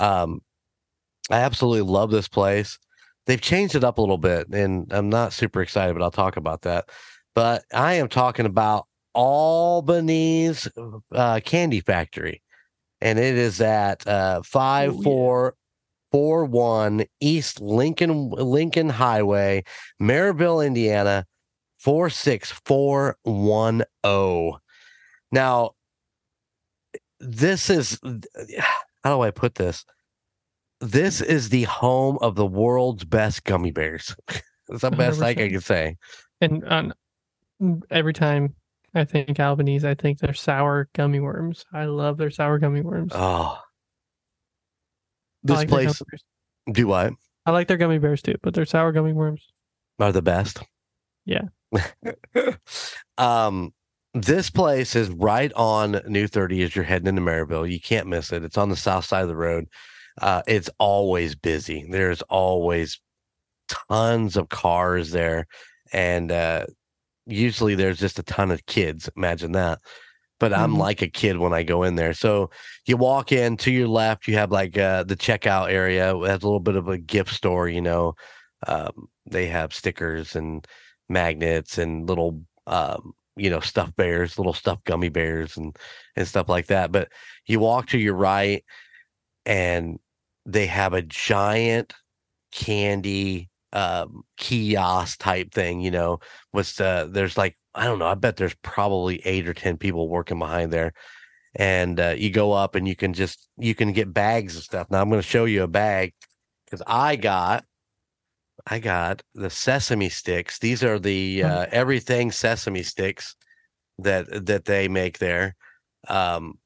um, 0.00 0.40
I 1.30 1.38
absolutely 1.40 1.82
love 1.90 2.10
this 2.10 2.28
place. 2.28 2.78
They've 3.26 3.40
changed 3.40 3.76
it 3.76 3.84
up 3.84 3.98
a 3.98 4.02
little 4.02 4.18
bit, 4.18 4.48
and 4.50 4.92
I'm 4.92 5.10
not 5.10 5.34
super 5.34 5.62
excited, 5.62 5.94
but 5.94 6.02
I'll 6.02 6.10
talk 6.12 6.36
about 6.38 6.62
that. 6.62 6.90
But 7.36 7.64
I 7.74 7.94
am 7.94 8.08
talking 8.08 8.46
about 8.46 8.87
Albanese 9.18 10.70
uh, 11.12 11.40
Candy 11.44 11.80
Factory, 11.80 12.40
and 13.00 13.18
it 13.18 13.36
is 13.36 13.60
at 13.60 14.06
uh, 14.06 14.42
five 14.42 14.92
Oh, 14.92 14.96
yeah. 14.96 15.02
four 15.02 15.54
four 16.12 16.44
one 16.44 17.04
East 17.20 17.60
Lincoln 17.60 18.30
Lincoln 18.30 18.88
Highway, 18.88 19.64
Merrillville, 20.00 20.64
Indiana, 20.64 21.26
four 21.78 22.08
six 22.10 22.52
four 22.64 23.16
one 23.24 23.82
zero. 24.06 24.58
Now, 25.32 25.72
this 27.18 27.68
is 27.70 27.98
how 29.04 29.16
do 29.16 29.22
I 29.22 29.32
put 29.32 29.56
this? 29.56 29.84
This 30.80 31.20
is 31.20 31.48
the 31.48 31.64
home 31.64 32.18
of 32.20 32.36
the 32.36 32.46
world's 32.46 33.04
best 33.04 33.42
gummy 33.42 33.72
bears. 33.72 34.14
That's 34.68 34.82
the 34.82 34.90
best 34.92 35.20
I 35.20 35.34
100%. 35.34 35.50
can 35.50 35.60
say. 35.60 35.96
And 36.40 36.64
on 36.66 36.92
every 37.90 38.12
time 38.12 38.54
I 38.98 39.04
think 39.04 39.38
Albanese, 39.38 39.88
I 39.88 39.94
think 39.94 40.18
they're 40.18 40.34
sour 40.34 40.88
gummy 40.94 41.20
worms. 41.20 41.64
I 41.72 41.84
love 41.84 42.16
their 42.16 42.30
sour 42.30 42.58
gummy 42.58 42.80
worms. 42.80 43.12
Oh, 43.14 43.58
this 45.42 45.56
like 45.56 45.68
place. 45.68 46.02
Do 46.72 46.86
what? 46.86 47.12
I 47.46 47.50
like 47.50 47.68
their 47.68 47.76
gummy 47.76 47.98
bears 47.98 48.22
too, 48.22 48.34
but 48.42 48.54
their 48.54 48.66
sour 48.66 48.92
gummy 48.92 49.12
worms. 49.12 49.46
are 49.98 50.12
the 50.12 50.22
best. 50.22 50.62
Yeah. 51.24 51.44
um, 53.18 53.72
this 54.14 54.50
place 54.50 54.96
is 54.96 55.08
right 55.10 55.52
on 55.54 56.00
New 56.06 56.26
30 56.26 56.62
as 56.62 56.76
you're 56.76 56.84
heading 56.84 57.08
into 57.08 57.22
Merrillville. 57.22 57.70
You 57.70 57.80
can't 57.80 58.06
miss 58.06 58.32
it. 58.32 58.44
It's 58.44 58.58
on 58.58 58.68
the 58.68 58.76
south 58.76 59.04
side 59.04 59.22
of 59.22 59.28
the 59.28 59.36
road. 59.36 59.66
Uh, 60.20 60.42
it's 60.46 60.70
always 60.78 61.34
busy. 61.34 61.86
There's 61.88 62.22
always 62.22 63.00
tons 63.68 64.36
of 64.36 64.48
cars 64.48 65.10
there. 65.10 65.46
And 65.92 66.32
uh, 66.32 66.66
usually 67.28 67.76
there's 67.76 68.00
just 68.00 68.20
a 68.20 68.24
ton 68.24 68.52
of 68.52 68.66
kids. 68.66 69.10
Imagine 69.16 69.52
that. 69.52 69.80
But 70.40 70.52
I'm 70.54 70.74
Mhm. 70.74 70.78
like 70.78 71.02
a 71.02 71.08
kid 71.08 71.38
when 71.38 71.52
I 71.52 71.64
go 71.64 71.82
in 71.84 71.96
there. 71.96 72.14
So 72.14 72.50
you 72.86 72.96
walk 72.96 73.32
in 73.32 73.56
to 73.58 73.72
your 73.72 73.88
left, 73.88 74.28
you 74.28 74.34
have 74.36 74.52
like 74.52 74.78
uh, 74.78 75.04
the 75.04 75.16
checkout 75.16 75.70
area. 75.70 76.16
It 76.16 76.28
has 76.28 76.42
a 76.42 76.46
little 76.46 76.60
bit 76.60 76.76
of 76.76 76.88
a 76.88 76.98
gift 76.98 77.32
store, 77.34 77.68
you 77.68 77.80
know. 77.82 78.14
Um, 78.66 79.08
they 79.30 79.46
have 79.48 79.74
stickers 79.74 80.36
and 80.36 80.66
magnets 81.08 81.78
and 81.78 82.08
little 82.08 82.42
um, 82.66 83.14
you 83.36 83.50
know, 83.50 83.60
stuffed 83.60 83.96
bears, 83.96 84.38
little 84.38 84.52
stuffed 84.54 84.84
gummy 84.84 85.08
bears 85.10 85.56
and 85.56 85.76
and 86.16 86.28
stuff 86.28 86.48
like 86.48 86.66
that. 86.66 86.92
But 86.92 87.10
you 87.46 87.60
walk 87.60 87.86
to 87.88 87.98
your 87.98 88.14
right 88.14 88.64
and 89.46 89.98
they 90.46 90.66
have 90.66 90.92
a 90.94 91.02
giant 91.02 91.94
candy 92.52 93.47
um 93.72 94.22
kiosk 94.38 95.18
type 95.20 95.52
thing, 95.52 95.80
you 95.80 95.90
know, 95.90 96.18
with 96.52 96.80
uh 96.80 97.06
there's 97.10 97.36
like 97.36 97.56
I 97.74 97.84
don't 97.84 97.98
know, 97.98 98.06
I 98.06 98.14
bet 98.14 98.36
there's 98.36 98.56
probably 98.62 99.20
eight 99.26 99.48
or 99.48 99.54
ten 99.54 99.76
people 99.76 100.08
working 100.08 100.38
behind 100.38 100.72
there. 100.72 100.92
And 101.54 101.98
uh, 101.98 102.14
you 102.16 102.30
go 102.30 102.52
up 102.52 102.74
and 102.74 102.86
you 102.86 102.94
can 102.96 103.12
just 103.14 103.48
you 103.58 103.74
can 103.74 103.92
get 103.92 104.12
bags 104.12 104.56
of 104.56 104.62
stuff. 104.62 104.88
Now 104.90 105.00
I'm 105.00 105.08
going 105.08 105.20
to 105.22 105.26
show 105.28 105.44
you 105.44 105.62
a 105.62 105.68
bag 105.68 106.12
because 106.66 106.82
I 106.86 107.16
got 107.16 107.64
I 108.66 108.78
got 108.78 109.22
the 109.34 109.50
sesame 109.50 110.08
sticks. 110.08 110.58
These 110.58 110.84
are 110.84 110.98
the 110.98 111.40
Mhm. 111.40 111.50
uh, 111.50 111.66
everything 111.70 112.30
sesame 112.32 112.82
sticks 112.82 113.34
that 113.98 114.46
that 114.46 114.64
they 114.66 114.88
make 114.88 115.18
there. 115.18 115.56
Um, 116.08 116.58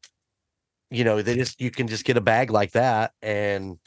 you 0.91 1.05
know, 1.05 1.23
they 1.23 1.37
just 1.37 1.61
you 1.61 1.71
can 1.71 1.89
just 1.89 2.05
get 2.05 2.17
a 2.17 2.21
bag 2.21 2.51
like 2.51 2.73
that 2.73 3.13
and 3.23 3.79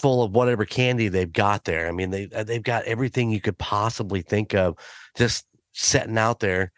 full 0.00 0.22
of 0.22 0.32
whatever 0.32 0.64
candy 0.64 1.08
they've 1.08 1.32
got 1.32 1.64
there. 1.64 1.86
I 1.86 1.92
mean, 1.92 2.10
they 2.10 2.28
uh, 2.34 2.44
they've 2.44 2.62
got 2.62 2.84
everything 2.84 3.30
you 3.30 3.40
could 3.40 3.58
possibly 3.58 4.22
think 4.22 4.54
of 4.54 4.76
just 5.16 5.46
setting 5.72 6.18
out 6.18 6.40
there 6.40 6.72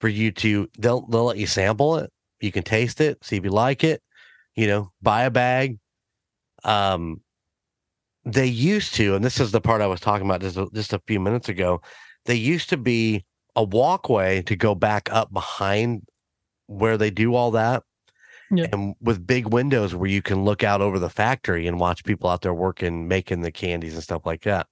for 0.00 0.08
you 0.08 0.32
to. 0.32 0.68
They'll 0.78 1.06
they'll 1.06 1.24
let 1.24 1.36
you 1.36 1.46
sample 1.46 1.96
it. 1.96 2.10
You 2.40 2.50
can 2.50 2.62
taste 2.62 3.00
it, 3.00 3.22
see 3.24 3.36
if 3.36 3.44
you 3.44 3.50
like 3.50 3.84
it. 3.84 4.02
You 4.56 4.66
know, 4.66 4.92
buy 5.00 5.24
a 5.24 5.30
bag. 5.30 5.78
Um, 6.64 7.20
they 8.24 8.46
used 8.46 8.94
to, 8.94 9.14
and 9.14 9.24
this 9.24 9.40
is 9.40 9.50
the 9.50 9.60
part 9.60 9.80
I 9.80 9.86
was 9.86 10.00
talking 10.00 10.26
about 10.26 10.40
just 10.40 10.56
a, 10.56 10.68
just 10.72 10.92
a 10.92 11.02
few 11.06 11.20
minutes 11.20 11.48
ago. 11.48 11.82
They 12.24 12.34
used 12.36 12.68
to 12.70 12.76
be 12.76 13.24
a 13.56 13.64
walkway 13.64 14.42
to 14.42 14.56
go 14.56 14.74
back 14.74 15.08
up 15.12 15.32
behind 15.32 16.02
where 16.66 16.96
they 16.96 17.10
do 17.10 17.34
all 17.34 17.50
that, 17.52 17.82
Yeah. 18.54 18.66
and 18.72 18.94
with 19.00 19.26
big 19.26 19.52
windows 19.52 19.94
where 19.94 20.10
you 20.10 20.20
can 20.20 20.44
look 20.44 20.62
out 20.62 20.82
over 20.82 20.98
the 20.98 21.08
factory 21.08 21.66
and 21.66 21.80
watch 21.80 22.04
people 22.04 22.28
out 22.28 22.42
there 22.42 22.52
working, 22.52 23.08
making 23.08 23.40
the 23.40 23.50
candies 23.50 23.94
and 23.94 24.02
stuff 24.02 24.26
like 24.26 24.42
that. 24.42 24.66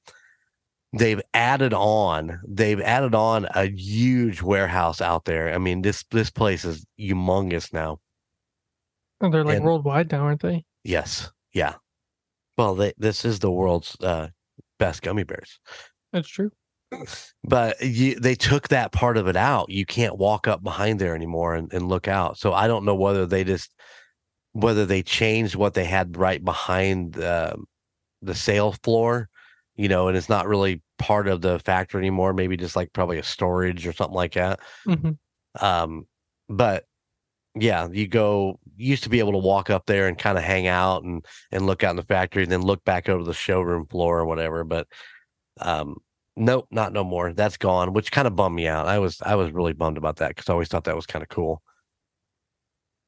They've 0.93 1.21
added 1.33 1.73
on. 1.73 2.41
They've 2.47 2.81
added 2.81 3.15
on 3.15 3.47
a 3.55 3.67
huge 3.71 4.43
warehouse 4.43 5.01
out 5.01 5.25
there. 5.25 5.55
I 5.55 5.59
mean 5.59 5.83
this 5.83 6.05
this 6.11 6.31
place 6.31 6.65
is 6.65 6.85
humongous 7.01 7.73
now. 7.73 8.01
Oh, 9.23 9.31
they're 9.31 9.45
like 9.45 9.57
And- 9.57 9.65
worldwide 9.65 10.11
now, 10.13 10.23
aren't 10.25 10.43
they? 10.43 10.65
Yes, 10.85 11.31
yeah. 11.53 11.75
Well, 12.59 12.75
they, 12.75 12.93
this 12.99 13.25
is 13.25 13.39
the 13.39 13.51
world's 13.51 13.97
uh, 14.01 14.29
best 14.79 15.03
gummy 15.03 15.25
bears. 15.25 15.59
That's 16.13 16.29
true. 16.29 16.51
But 17.45 17.81
you, 17.81 18.19
they 18.19 18.35
took 18.35 18.69
that 18.69 18.93
part 18.93 19.17
of 19.17 19.29
it 19.29 19.37
out. 19.37 19.71
You 19.71 19.87
can't 19.87 20.19
walk 20.19 20.47
up 20.49 20.63
behind 20.63 20.99
there 21.01 21.15
anymore 21.15 21.55
and, 21.55 21.73
and 21.73 21.89
look 21.89 22.09
out. 22.09 22.39
So 22.39 22.53
I 22.53 22.67
don't 22.67 22.85
know 22.85 22.95
whether 22.95 23.27
they 23.27 23.45
just 23.45 23.71
whether 24.53 24.85
they 24.85 25.03
changed 25.03 25.55
what 25.55 25.75
they 25.75 25.85
had 25.85 26.17
right 26.17 26.45
behind 26.45 27.15
the 27.15 27.57
the 28.23 28.35
sales 28.35 28.79
floor, 28.83 29.29
you 29.77 29.89
know, 29.89 30.09
and 30.09 30.17
it's 30.17 30.29
not 30.29 30.47
really 30.49 30.83
part 30.99 31.29
of 31.29 31.41
the 31.41 31.59
factory 31.61 32.01
anymore. 32.01 32.33
Maybe 32.33 32.57
just 32.57 32.77
like 32.77 32.93
probably 32.93 33.19
a 33.19 33.23
storage 33.23 33.87
or 33.87 33.93
something 33.93 34.17
like 34.17 34.35
that. 34.35 34.61
hmm 34.87 35.13
Um, 35.61 36.07
but 36.49 36.85
yeah, 37.55 37.89
you 37.91 38.07
go 38.09 38.61
used 38.77 39.05
to 39.05 39.11
be 39.11 39.19
able 39.19 39.33
to 39.33 39.39
walk 39.39 39.71
up 39.71 39.87
there 39.87 40.09
and 40.09 40.19
kind 40.19 40.39
of 40.39 40.45
hang 40.45 40.67
out 40.69 41.05
and 41.05 41.25
and 41.53 41.67
look 41.67 41.85
out 41.85 41.91
in 41.91 41.97
the 41.97 42.03
factory 42.05 42.43
and 42.45 42.53
then 42.53 42.63
look 42.63 42.85
back 42.85 43.09
over 43.09 43.25
the 43.25 43.35
showroom 43.35 43.87
floor 43.87 44.21
or 44.21 44.27
whatever. 44.27 44.65
But 44.65 44.87
um 45.61 45.97
nope, 46.41 46.67
not 46.71 46.93
no 46.93 47.05
more. 47.05 47.33
That's 47.33 47.57
gone, 47.57 47.93
which 47.93 48.11
kind 48.11 48.27
of 48.27 48.35
bummed 48.35 48.57
me 48.57 48.67
out. 48.67 48.89
I 48.89 48.99
was 48.99 49.21
I 49.23 49.35
was 49.37 49.53
really 49.53 49.73
bummed 49.73 49.99
about 49.99 50.17
that 50.17 50.29
because 50.31 50.49
I 50.49 50.53
always 50.53 50.69
thought 50.69 50.85
that 50.85 50.97
was 50.97 51.07
kind 51.07 51.23
of 51.23 51.29
cool. 51.29 51.63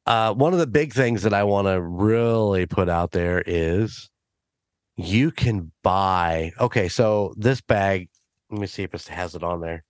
Uh 0.07 0.35
one 0.35 0.53
of 0.53 0.59
the 0.59 0.67
big 0.67 0.93
things 0.93 1.23
that 1.23 1.35
I 1.35 1.45
want 1.45 1.67
to 1.67 1.81
really 1.81 2.67
put 2.67 2.89
out 2.89 3.13
there 3.13 3.43
is 3.47 4.09
you 4.97 5.31
can 5.31 5.73
buy 5.83 6.53
okay, 6.61 6.89
so 6.89 7.35
this 7.37 7.61
bag, 7.61 8.09
let 8.51 8.61
me 8.61 8.67
see 8.67 8.83
if 8.83 8.95
it 8.95 9.07
has 9.09 9.35
it 9.35 9.43
on 9.43 9.61
there. 9.61 9.85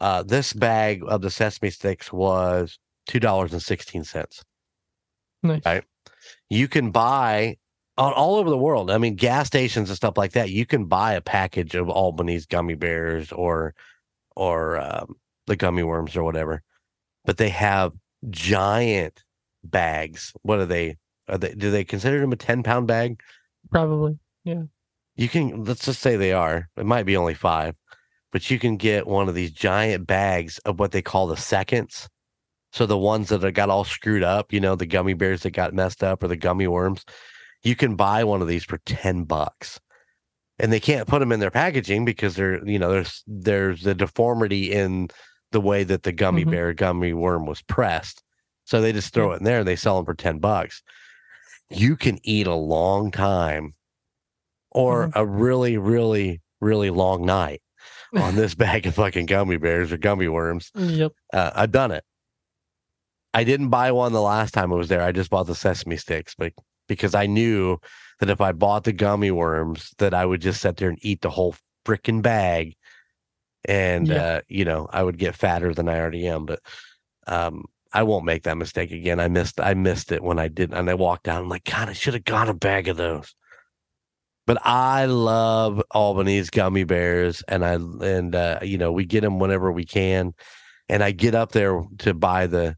Uh 0.00 0.22
this 0.22 0.52
bag 0.52 1.02
of 1.06 1.20
the 1.20 1.30
sesame 1.30 1.70
sticks 1.70 2.12
was 2.12 2.78
two 3.06 3.20
dollars 3.20 3.52
and 3.52 3.62
sixteen 3.62 4.04
cents. 4.04 4.42
Nice. 5.42 5.62
Right. 5.66 5.84
You 6.48 6.68
can 6.68 6.90
buy 6.90 7.56
on 7.96 8.12
all 8.12 8.36
over 8.36 8.50
the 8.50 8.58
world. 8.58 8.90
I 8.90 8.98
mean, 8.98 9.14
gas 9.14 9.46
stations 9.46 9.88
and 9.88 9.96
stuff 9.96 10.16
like 10.16 10.32
that. 10.32 10.50
You 10.50 10.66
can 10.66 10.86
buy 10.86 11.14
a 11.14 11.20
package 11.20 11.74
of 11.74 11.88
Albanese 11.88 12.46
gummy 12.48 12.74
bears 12.74 13.32
or 13.32 13.74
or 14.36 14.78
um, 14.80 15.14
the 15.46 15.56
gummy 15.56 15.82
worms 15.82 16.16
or 16.16 16.24
whatever. 16.24 16.62
But 17.24 17.36
they 17.36 17.50
have 17.50 17.92
giant 18.30 19.22
bags. 19.62 20.32
What 20.42 20.58
are 20.58 20.66
they? 20.66 20.96
Are 21.28 21.38
they? 21.38 21.54
Do 21.54 21.70
they 21.70 21.84
consider 21.84 22.20
them 22.20 22.32
a 22.32 22.36
ten 22.36 22.62
pound 22.62 22.86
bag? 22.86 23.20
Probably. 23.70 24.18
Yeah. 24.44 24.64
You 25.16 25.28
can 25.28 25.64
let's 25.64 25.84
just 25.84 26.00
say 26.00 26.16
they 26.16 26.32
are. 26.32 26.68
It 26.76 26.86
might 26.86 27.06
be 27.06 27.16
only 27.16 27.34
five, 27.34 27.76
but 28.32 28.50
you 28.50 28.58
can 28.58 28.76
get 28.76 29.06
one 29.06 29.28
of 29.28 29.34
these 29.34 29.52
giant 29.52 30.06
bags 30.06 30.58
of 30.60 30.80
what 30.80 30.90
they 30.90 31.02
call 31.02 31.28
the 31.28 31.36
seconds. 31.36 32.08
So 32.72 32.86
the 32.86 32.98
ones 32.98 33.28
that 33.28 33.44
are 33.44 33.52
got 33.52 33.70
all 33.70 33.84
screwed 33.84 34.24
up, 34.24 34.52
you 34.52 34.58
know, 34.58 34.74
the 34.74 34.84
gummy 34.84 35.14
bears 35.14 35.42
that 35.42 35.52
got 35.52 35.72
messed 35.72 36.02
up 36.02 36.24
or 36.24 36.28
the 36.28 36.36
gummy 36.36 36.66
worms, 36.66 37.04
you 37.64 37.74
can 37.74 37.96
buy 37.96 38.22
one 38.24 38.40
of 38.42 38.48
these 38.48 38.64
for 38.64 38.78
10 38.78 39.24
bucks. 39.24 39.80
And 40.60 40.72
they 40.72 40.78
can't 40.78 41.08
put 41.08 41.18
them 41.18 41.32
in 41.32 41.40
their 41.40 41.50
packaging 41.50 42.04
because 42.04 42.36
they're, 42.36 42.64
you 42.64 42.78
know, 42.78 42.92
there's 42.92 43.24
there's 43.26 43.84
a 43.86 43.94
deformity 43.94 44.70
in 44.70 45.08
the 45.50 45.60
way 45.60 45.82
that 45.82 46.04
the 46.04 46.12
gummy 46.12 46.44
Mhm. 46.44 46.50
bear 46.52 46.72
gummy 46.72 47.12
worm 47.12 47.44
was 47.44 47.60
pressed. 47.62 48.22
So 48.64 48.80
they 48.80 48.92
just 48.92 49.12
throw 49.12 49.32
it 49.32 49.38
in 49.38 49.44
there 49.44 49.58
and 49.60 49.68
they 49.68 49.74
sell 49.76 49.96
them 49.96 50.04
for 50.04 50.14
10 50.14 50.38
bucks. 50.38 50.82
You 51.70 51.96
can 51.96 52.18
eat 52.22 52.46
a 52.46 52.54
long 52.54 53.10
time 53.10 53.74
or 54.70 55.10
a 55.14 55.26
really, 55.26 55.76
really, 55.76 56.40
really 56.60 56.90
long 56.90 57.26
night 57.26 57.60
on 58.16 58.36
this 58.36 58.54
bag 58.54 58.86
of 58.86 58.94
fucking 58.94 59.26
gummy 59.26 59.56
bears 59.56 59.92
or 59.92 59.96
gummy 59.96 60.28
worms. 60.28 60.70
Yep. 60.76 61.12
Uh, 61.32 61.50
I've 61.54 61.72
done 61.72 61.90
it. 61.90 62.04
I 63.32 63.42
didn't 63.42 63.70
buy 63.70 63.90
one 63.90 64.12
the 64.12 64.22
last 64.22 64.54
time 64.54 64.72
I 64.72 64.76
was 64.76 64.88
there. 64.88 65.02
I 65.02 65.10
just 65.10 65.30
bought 65.30 65.48
the 65.48 65.56
sesame 65.56 65.96
sticks, 65.96 66.34
but 66.38 66.52
because 66.88 67.14
I 67.14 67.26
knew 67.26 67.78
that 68.20 68.30
if 68.30 68.40
I 68.40 68.52
bought 68.52 68.84
the 68.84 68.92
gummy 68.92 69.30
worms, 69.30 69.92
that 69.98 70.14
I 70.14 70.24
would 70.24 70.40
just 70.40 70.60
sit 70.60 70.76
there 70.76 70.88
and 70.88 70.98
eat 71.02 71.20
the 71.22 71.30
whole 71.30 71.54
freaking 71.84 72.22
bag 72.22 72.76
and 73.66 74.10
Yeah. 74.10 74.16
uh, 74.16 74.40
you 74.48 74.64
know 74.64 74.88
I 74.92 75.02
would 75.02 75.18
get 75.18 75.34
fatter 75.34 75.74
than 75.74 75.88
I 75.88 75.98
already 75.98 76.26
am. 76.26 76.46
But 76.46 76.60
um, 77.26 77.64
I 77.92 78.02
won't 78.02 78.24
make 78.24 78.42
that 78.44 78.56
mistake 78.58 78.90
again. 78.90 79.20
I 79.20 79.28
missed 79.28 79.60
I 79.60 79.74
missed 79.74 80.12
it 80.12 80.22
when 80.22 80.38
I 80.38 80.48
didn't, 80.48 80.76
and 80.76 80.90
I 80.90 80.94
walked 80.94 81.24
down. 81.24 81.42
I'm 81.42 81.48
like, 81.48 81.64
God, 81.64 81.88
I 81.88 81.92
should 81.92 82.14
have 82.14 82.24
got 82.24 82.48
a 82.48 82.54
bag 82.54 82.88
of 82.88 82.96
those. 82.96 83.34
But 84.46 84.58
I 84.62 85.06
love 85.06 85.82
Albanese 85.94 86.50
gummy 86.52 86.84
bears, 86.84 87.42
and 87.48 87.64
I 87.64 87.74
and 87.74 88.34
uh, 88.34 88.58
you 88.62 88.78
know 88.78 88.92
we 88.92 89.04
get 89.04 89.22
them 89.22 89.38
whenever 89.38 89.72
we 89.72 89.84
can, 89.84 90.34
and 90.88 91.02
I 91.02 91.12
get 91.12 91.34
up 91.34 91.52
there 91.52 91.82
to 91.98 92.14
buy 92.14 92.46
the 92.46 92.76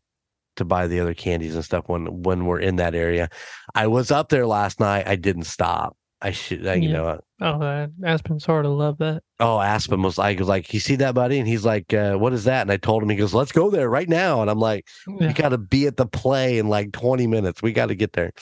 to 0.56 0.64
buy 0.64 0.86
the 0.86 1.00
other 1.00 1.14
candies 1.14 1.54
and 1.54 1.64
stuff 1.64 1.84
when 1.88 2.22
when 2.22 2.46
we're 2.46 2.60
in 2.60 2.76
that 2.76 2.94
area. 2.94 3.28
I 3.74 3.86
was 3.86 4.10
up 4.10 4.28
there 4.28 4.46
last 4.46 4.80
night. 4.80 5.06
I 5.06 5.16
didn't 5.16 5.44
stop. 5.44 5.96
I 6.22 6.30
should, 6.30 6.66
I, 6.66 6.74
you 6.74 6.88
Yeah. 6.88 6.92
know. 6.94 7.20
Oh, 7.42 7.60
uh, 7.60 7.86
Aspen 8.04 8.40
sort 8.40 8.64
of 8.64 8.72
love 8.72 8.96
that. 8.98 9.22
Oh, 9.38 9.60
Aspen 9.60 10.00
was 10.02 10.16
like, 10.16 10.38
was 10.38 10.48
like, 10.48 10.72
you 10.72 10.80
see 10.80 10.96
that, 10.96 11.14
buddy? 11.14 11.38
And 11.38 11.46
he's 11.46 11.64
like, 11.66 11.92
uh, 11.92 12.14
what 12.16 12.32
is 12.32 12.44
that? 12.44 12.62
And 12.62 12.72
I 12.72 12.78
told 12.78 13.02
him, 13.02 13.10
he 13.10 13.16
goes, 13.16 13.34
let's 13.34 13.52
go 13.52 13.68
there 13.70 13.90
right 13.90 14.08
now. 14.08 14.40
And 14.40 14.50
I'm 14.50 14.58
like, 14.58 14.86
Yeah. 15.06 15.26
we 15.28 15.32
got 15.34 15.50
to 15.50 15.58
be 15.58 15.86
at 15.86 15.98
the 15.98 16.06
play 16.06 16.56
in 16.58 16.68
like 16.68 16.92
20 16.92 17.26
minutes. 17.26 17.60
We 17.62 17.72
got 17.72 17.86
to 17.86 17.94
get 17.94 18.14
there. 18.14 18.32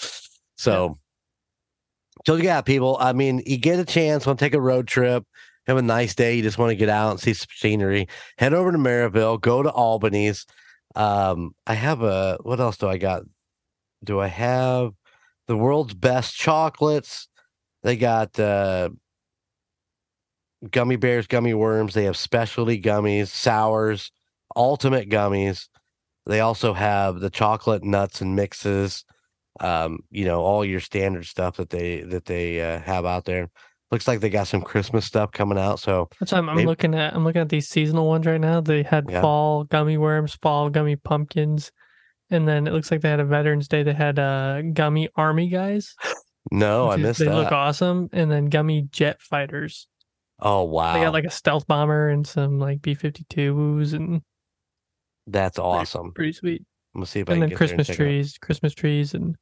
So, 0.56 0.96
so 2.26 2.36
yeah, 2.36 2.60
people. 2.60 2.96
I 3.00 3.12
mean, 3.12 3.42
you 3.44 3.56
get 3.56 3.80
a 3.80 3.84
chance, 3.84 4.24
want 4.24 4.38
to 4.38 4.44
take 4.44 4.54
a 4.54 4.60
road 4.60 4.86
trip, 4.86 5.24
have 5.66 5.76
a 5.76 5.82
nice 5.82 6.14
day. 6.14 6.36
You 6.36 6.42
just 6.42 6.58
want 6.58 6.70
to 6.70 6.76
get 6.76 6.88
out 6.88 7.10
and 7.10 7.20
see 7.20 7.34
some 7.34 7.48
scenery. 7.56 8.06
Head 8.38 8.54
over 8.54 8.70
to 8.70 8.78
Merrillville. 8.78 9.40
Go 9.40 9.62
to 9.64 9.70
Albanese. 9.72 10.44
Um, 10.94 11.54
I 11.66 11.74
have 11.74 12.02
a. 12.02 12.38
What 12.42 12.60
else 12.60 12.76
do 12.76 12.88
I 12.88 12.98
got? 12.98 13.22
Do 14.02 14.20
I 14.20 14.28
have 14.28 14.92
the 15.48 15.56
world's 15.56 15.94
best 15.94 16.34
chocolates? 16.36 17.28
They 17.82 17.96
got 17.96 18.38
uh, 18.38 18.90
gummy 20.70 20.96
bears, 20.96 21.26
gummy 21.26 21.54
worms. 21.54 21.94
They 21.94 22.04
have 22.04 22.16
specialty 22.16 22.80
gummies, 22.80 23.28
sours, 23.28 24.10
ultimate 24.56 25.08
gummies. 25.08 25.68
They 26.26 26.40
also 26.40 26.72
have 26.72 27.20
the 27.20 27.30
chocolate 27.30 27.84
nuts 27.84 28.20
and 28.20 28.34
mixes. 28.34 29.04
Um, 29.60 30.00
you 30.10 30.24
know, 30.24 30.40
all 30.40 30.64
your 30.64 30.80
standard 30.80 31.26
stuff 31.26 31.58
that 31.58 31.70
they 31.70 32.00
that 32.02 32.24
they 32.24 32.60
uh, 32.60 32.80
have 32.80 33.04
out 33.04 33.24
there. 33.24 33.50
Looks 33.94 34.08
like 34.08 34.18
they 34.18 34.28
got 34.28 34.48
some 34.48 34.60
Christmas 34.60 35.04
stuff 35.04 35.30
coming 35.30 35.56
out. 35.56 35.78
So 35.78 36.08
That's 36.18 36.32
what 36.32 36.38
I'm, 36.38 36.48
I'm 36.48 36.56
Maybe- 36.56 36.66
looking 36.66 36.96
at. 36.96 37.14
I'm 37.14 37.22
looking 37.22 37.42
at 37.42 37.48
these 37.48 37.68
seasonal 37.68 38.08
ones 38.08 38.26
right 38.26 38.40
now. 38.40 38.60
They 38.60 38.82
had 38.82 39.08
Yeah. 39.08 39.20
fall 39.20 39.62
gummy 39.62 39.96
worms, 39.98 40.34
fall 40.34 40.68
gummy 40.68 40.96
pumpkins, 40.96 41.70
and 42.28 42.48
then 42.48 42.66
it 42.66 42.72
looks 42.72 42.90
like 42.90 43.02
they 43.02 43.08
had 43.08 43.20
a 43.20 43.24
Veterans 43.24 43.68
Day. 43.68 43.84
They 43.84 43.92
had 43.92 44.18
uh, 44.18 44.62
gummy 44.72 45.08
army 45.14 45.48
guys. 45.48 45.94
no, 46.50 46.90
I 46.90 46.96
missed 46.96 47.20
They 47.20 47.26
that. 47.26 47.36
look 47.36 47.52
awesome, 47.52 48.08
and 48.12 48.32
then 48.32 48.46
gummy 48.46 48.88
jet 48.90 49.22
fighters. 49.22 49.86
oh 50.40 50.64
wow, 50.64 50.94
They 50.94 51.00
got 51.02 51.12
like 51.12 51.24
a 51.24 51.30
stealth 51.30 51.68
bomber 51.68 52.08
and 52.08 52.26
some 52.26 52.58
like 52.58 52.82
B-52s, 52.82 53.92
and 53.94 54.22
that's 55.28 55.56
awesome. 55.60 56.10
pretty 56.12 56.32
sweet. 56.32 56.62
I'm 56.96 57.02
gonna 57.02 57.06
see 57.06 57.20
if 57.20 57.28
I 57.30 57.34
And 57.34 57.42
can 57.42 57.48
then 57.48 57.48
get 57.50 57.58
there 57.60 57.68
and 57.68 57.76
Christmas 57.78 57.86
check 57.86 58.00
it 58.00 58.02
out. 58.02 58.06
trees, 58.06 58.38
Christmas 58.38 58.74
trees, 58.74 59.14
and 59.14 59.36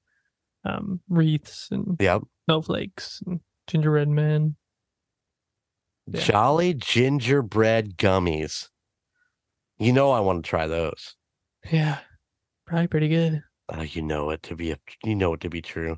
um, 0.66 1.00
wreaths 1.08 1.68
and 1.70 1.96
Yep. 1.98 2.22
snowflakes 2.44 3.22
and 3.26 3.40
gingerbread 3.66 4.08
men. 4.08 4.56
Yeah. 6.06 6.20
Jolly 6.20 6.74
gingerbread 6.74 7.96
gummies. 7.96 8.68
You 9.78 9.92
know 9.92 10.10
I 10.10 10.20
want 10.20 10.44
to 10.44 10.48
try 10.48 10.66
those. 10.66 11.14
Yeah, 11.70 11.98
probably 12.66 12.88
pretty 12.88 13.08
good. 13.08 13.42
Uh, 13.72 13.82
you 13.82 14.02
know 14.02 14.30
it 14.30 14.42
to 14.44 14.56
be 14.56 14.72
a, 14.72 14.78
you 15.04 15.14
know 15.14 15.34
it 15.34 15.40
to 15.40 15.50
be 15.50 15.62
true. 15.62 15.96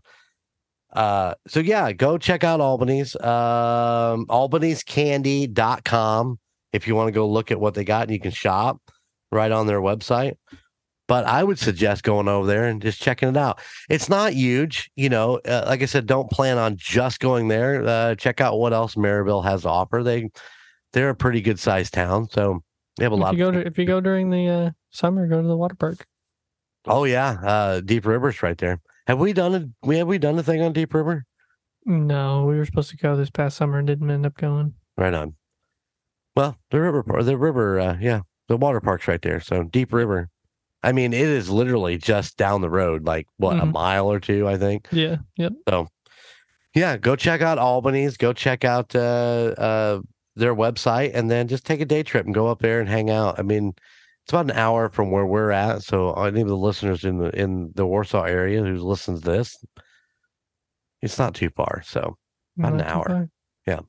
Uh 0.93 1.35
so 1.47 1.61
yeah, 1.61 1.91
go 1.93 2.19
check 2.19 2.45
out 2.45 2.61
Albanese 2.61 3.19
um 3.21 4.27
albanesecandy.com 4.27 6.39
if 6.73 6.87
you 6.87 6.95
want 6.95 7.09
to 7.09 7.13
go 7.13 7.27
look 7.29 7.51
at 7.51 7.59
what 7.59 7.75
they 7.75 7.85
got 7.85 8.03
and 8.03 8.13
you 8.13 8.21
can 8.21 8.31
shop 8.31 8.79
right 9.33 9.53
on 9.53 9.67
their 9.67 9.81
website. 9.81 10.35
But 11.07 11.27
I 11.27 11.45
would 11.45 11.59
suggest 11.59 12.03
going 12.03 12.29
over 12.29 12.47
there 12.47 12.65
and 12.65 12.81
just 12.81 13.01
checking 13.03 13.29
it 13.29 13.37
out. 13.37 13.61
It's 13.91 14.09
not 14.09 14.33
huge, 14.33 14.91
you 14.97 15.11
know. 15.11 15.39
Uh, 15.45 15.65
like 15.67 15.83
I 15.83 15.85
said, 15.85 16.07
don't 16.07 16.31
plan 16.31 16.57
on 16.57 16.77
just 16.79 17.21
going 17.21 17.49
there. 17.49 17.85
Uh, 17.87 18.15
check 18.15 18.41
out 18.41 18.59
what 18.59 18.73
else 18.73 18.95
Merrillville 18.95 19.45
has 19.45 19.63
to 19.63 19.69
offer. 19.69 20.03
They 20.03 20.31
they're 20.95 21.11
a 21.11 21.15
pretty 21.15 21.43
good 21.43 21.59
sized 21.59 21.93
town, 21.93 22.29
so 22.31 22.63
they 22.97 23.05
have 23.05 23.13
a 23.13 23.17
If 23.17 23.21
lot. 23.21 23.37
you 23.37 23.47
Of, 23.47 23.53
go 23.55 23.61
to 23.61 23.67
if 23.67 23.77
you 23.79 23.85
go 23.85 24.01
during 24.01 24.31
the 24.31 24.49
uh, 24.49 24.71
summer, 24.91 25.27
go 25.27 25.43
to 25.43 25.47
the 25.49 25.57
water 25.57 25.75
park. 25.75 26.07
oh 26.87 27.05
yeah, 27.05 27.37
uh, 27.45 27.81
Deep 27.81 28.07
River's 28.07 28.43
right 28.43 28.57
there. 28.57 28.81
Have 29.07 29.19
we 29.19 29.35
done 29.35 29.55
it? 29.55 29.69
We 29.83 29.99
have 29.99 30.09
we 30.09 30.17
done 30.17 30.39
a 30.39 30.43
thing 30.43 30.63
on 30.63 30.73
Deep 30.73 30.95
River? 30.95 31.27
No, 31.85 32.47
we 32.47 32.57
were 32.57 32.65
supposed 32.65 32.89
to 32.91 32.97
go 32.97 33.15
this 33.15 33.29
past 33.29 33.59
summer 33.59 33.77
and 33.77 33.87
didn't 33.87 34.11
end 34.11 34.25
up 34.25 34.37
going. 34.39 34.73
Right 34.97 35.13
on. 35.13 35.35
Well, 36.35 36.57
the 36.71 36.81
river, 36.81 37.05
the 37.23 37.37
river, 37.37 37.79
uh, 37.79 37.99
yeah, 38.01 38.21
the 38.49 38.57
water 38.57 38.81
park's 38.81 39.07
right 39.07 39.21
there. 39.21 39.41
So 39.41 39.65
Deep 39.65 39.93
River. 39.93 40.31
I 40.85 40.93
mean, 40.93 41.13
it 41.13 41.21
is 41.27 41.49
literally 41.51 41.99
just 41.99 42.37
down 42.37 42.61
the 42.61 42.71
road, 42.71 43.05
like 43.07 43.27
what 43.39 43.59
a 43.59 43.63
Mhm. 43.63 43.73
mile 43.73 44.11
or 44.11 44.21
two, 44.21 44.47
I 44.47 44.57
think. 44.59 44.89
Yeah, 44.93 45.17
yep. 45.37 45.53
So, 45.69 45.89
yeah, 46.75 46.97
go 46.97 47.17
check 47.17 47.41
out 47.41 47.59
Albanese. 47.59 48.17
Go 48.19 48.33
check 48.33 48.65
out 48.65 48.95
uh, 48.95 49.55
uh, 49.59 50.01
their 50.37 50.55
website, 50.55 51.13
and 51.15 51.31
then 51.31 51.49
just 51.49 51.65
take 51.67 51.81
a 51.81 51.85
day 51.85 52.03
trip 52.03 52.27
and 52.27 52.35
go 52.35 52.47
up 52.49 52.61
there 52.61 52.81
and 52.81 52.89
hang 52.89 53.11
out. 53.11 53.39
I 53.39 53.43
mean, 53.43 53.73
it's 54.25 54.33
about 54.33 54.47
an 54.47 54.53
hour 54.59 54.89
from 54.89 55.11
where 55.11 55.27
we're 55.27 55.51
at. 55.51 55.83
So 55.83 56.13
any 56.15 56.41
of 56.41 56.49
the 56.49 56.57
listeners 56.57 57.05
in 57.05 57.19
the 57.19 57.31
in 57.39 57.73
the 57.75 57.87
Warsaw 57.87 58.23
area 58.25 58.63
who 58.63 58.77
listens 58.79 59.23
to 59.23 59.31
this, 59.31 59.57
it's 61.03 61.19
not 61.19 61.35
too 61.35 61.51
far. 61.51 61.83
So 61.85 62.17
About 62.59 62.73
an 62.73 62.79
Not 62.79 62.85
too 62.89 62.91
hour. 62.95 63.05
far. 63.67 63.85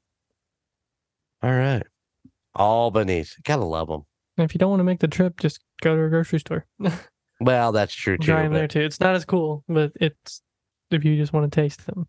all 1.43 1.51
right, 1.51 1.83
Albanese, 2.57 3.35
gotta 3.43 3.63
love 3.65 3.87
them. 3.87 4.01
If 4.37 4.53
you 4.53 4.57
don't 4.59 4.69
want 4.71 4.79
to 4.79 4.83
make 4.85 4.99
the 4.99 5.07
trip, 5.07 5.39
just 5.39 5.59
go 5.81 5.95
to 5.95 6.03
a 6.03 6.09
grocery 6.09 6.39
store. 6.39 6.65
Well, 7.41 7.73
that's 7.73 7.93
true 7.93 8.17
too. 8.17 8.27
Try 8.27 8.43
them 8.43 8.53
but- 8.53 8.59
there 8.59 8.67
too. 8.67 8.81
It's 8.81 8.99
not 8.99 9.15
as 9.15 9.25
cool, 9.25 9.63
but 9.67 9.91
it's 9.99 10.41
if 10.91 11.03
you 11.03 11.17
just 11.17 11.33
want 11.33 11.51
to 11.51 11.61
taste 11.61 11.85
them, 11.85 12.07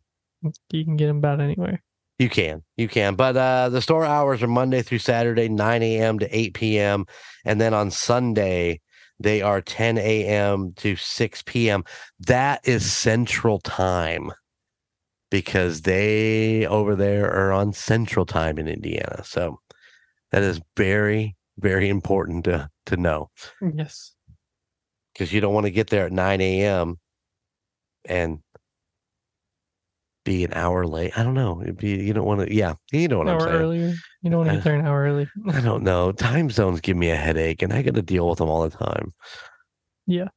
you 0.71 0.85
can 0.85 0.97
get 0.97 1.09
them 1.09 1.19
about 1.19 1.41
anywhere. 1.41 1.83
You 2.19 2.31
can, 2.31 2.63
you 2.77 2.89
can. 2.89 3.15
But 3.15 3.37
uh, 3.37 3.69
the 3.69 3.83
store 3.83 4.05
hours 4.05 4.43
are 4.43 4.47
Monday 4.49 4.83
through 4.83 5.01
Saturday, 5.01 5.49
9 5.49 5.83
a.m. 5.83 6.19
to 6.21 6.37
8 6.39 6.55
p.m. 6.55 7.07
And 7.45 7.61
then 7.61 7.75
on 7.75 7.91
Sunday, 7.91 8.81
they 9.19 9.43
are 9.43 9.61
10 9.61 9.99
a.m. 9.99 10.73
to 10.77 10.97
6 10.97 11.43
p.m. 11.43 11.85
That 12.21 12.61
is 12.67 12.91
central 12.91 13.59
time 13.59 14.31
because 15.31 15.83
they 15.83 16.67
over 16.67 16.95
there 16.95 17.31
are 17.31 17.53
on 17.53 17.73
central 17.73 18.25
time 18.25 18.59
in 18.59 18.69
Indiana. 18.69 19.23
So 19.25 19.59
that 20.31 20.43
is 20.43 20.61
very, 20.77 21.37
very 21.59 21.89
important 21.89 22.45
to, 22.45 22.71
to 22.87 22.97
know 22.97 23.31
Yes. 23.61 24.13
because 25.13 25.33
you 25.33 25.41
don't 25.41 25.55
want 25.55 25.67
to 25.67 25.71
get 25.71 25.89
there 25.89 26.07
at 26.07 26.13
9 26.13 26.41
a.m. 26.41 26.99
and 28.05 28.39
be 30.25 30.43
an 30.45 30.53
hour 30.55 30.85
late. 30.87 31.17
I 31.17 31.23
don't 31.23 31.35
know. 31.35 31.63
It'd 31.63 31.77
be, 31.77 31.91
you 32.03 32.13
don't 32.13 32.27
want 32.27 32.41
to, 32.49 32.53
yeah, 32.53 32.75
you 32.91 33.07
know 33.07 33.19
what 33.19 33.29
An 33.29 33.35
I'm 33.35 33.41
hour 33.41 33.47
saying. 33.49 33.61
earlier. 33.63 33.95
You 34.23 34.31
don't 34.31 34.39
want 34.39 34.49
to 34.49 34.53
Uh, 34.55 34.57
get 34.57 34.65
there 34.65 34.75
an 34.75 34.87
hour 34.87 35.03
early. 35.05 35.29
I 35.53 35.61
don't 35.61 35.85
know. 35.85 36.11
Time 36.13 36.51
zones 36.51 36.81
give 36.81 36.97
me 36.97 37.11
a 37.11 37.17
headache 37.17 37.63
and 37.63 37.73
I 37.73 37.83
got 37.83 37.95
to 37.95 38.03
deal 38.03 38.29
with 38.29 38.39
them 38.39 38.49
all 38.49 38.69
the 38.69 38.77
time. 38.77 39.15
Yeah. 40.07 40.29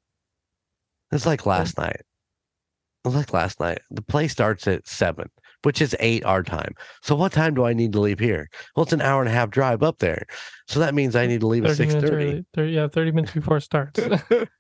It's 1.11 1.25
like 1.25 1.45
last 1.47 1.77
night. 1.79 2.01
It's 3.05 3.15
like 3.15 3.33
last 3.33 3.59
night. 3.59 3.81
The 3.89 4.03
play 4.03 4.27
starts 4.27 4.67
at 4.67 4.87
seven, 4.87 5.29
which 5.63 5.81
is 5.81 5.95
eight 5.99 6.23
our 6.25 6.43
time. 6.43 6.73
So 7.01 7.15
what 7.15 7.31
time 7.31 7.53
do 7.53 7.65
I 7.65 7.73
need 7.73 7.93
to 7.93 7.99
leave 7.99 8.19
here? 8.19 8.49
Well, 8.75 8.83
it's 8.83 8.93
an 8.93 9.01
hour 9.01 9.21
and 9.21 9.29
a 9.29 9.33
half 9.33 9.49
drive 9.49 9.83
up 9.83 9.99
there. 9.99 10.25
So 10.67 10.79
that 10.79 10.93
means 10.93 11.15
I 11.15 11.27
need 11.27 11.41
to 11.41 11.47
leave 11.47 11.65
at 11.65 11.77
six 11.77 11.93
thirty. 11.93 12.07
early. 12.07 12.45
30, 12.53 12.71
yeah, 12.71 12.87
thirty 12.87 13.11
minutes 13.11 13.33
before 13.33 13.57
it 13.57 13.61
starts. 13.61 13.99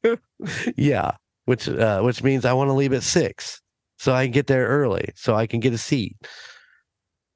yeah. 0.75 1.11
Which 1.45 1.67
uh, 1.67 2.01
which 2.01 2.23
means 2.23 2.45
I 2.45 2.53
want 2.53 2.69
to 2.69 2.73
leave 2.73 2.93
at 2.93 3.03
six. 3.03 3.61
So 3.97 4.13
I 4.13 4.25
can 4.25 4.31
get 4.31 4.47
there 4.47 4.67
early. 4.67 5.09
So 5.15 5.35
I 5.35 5.47
can 5.47 5.59
get 5.59 5.73
a 5.73 5.77
seat. 5.77 6.15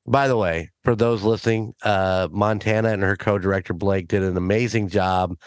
By 0.06 0.28
the 0.28 0.38
way, 0.38 0.70
for 0.84 0.96
those 0.96 1.24
listening, 1.24 1.74
uh, 1.82 2.28
Montana 2.32 2.90
and 2.90 3.04
her 3.04 3.16
co-director 3.16 3.74
Blake 3.74 4.08
did 4.10 4.22
an 4.22 4.36
amazing 4.36 4.90
job 4.90 5.38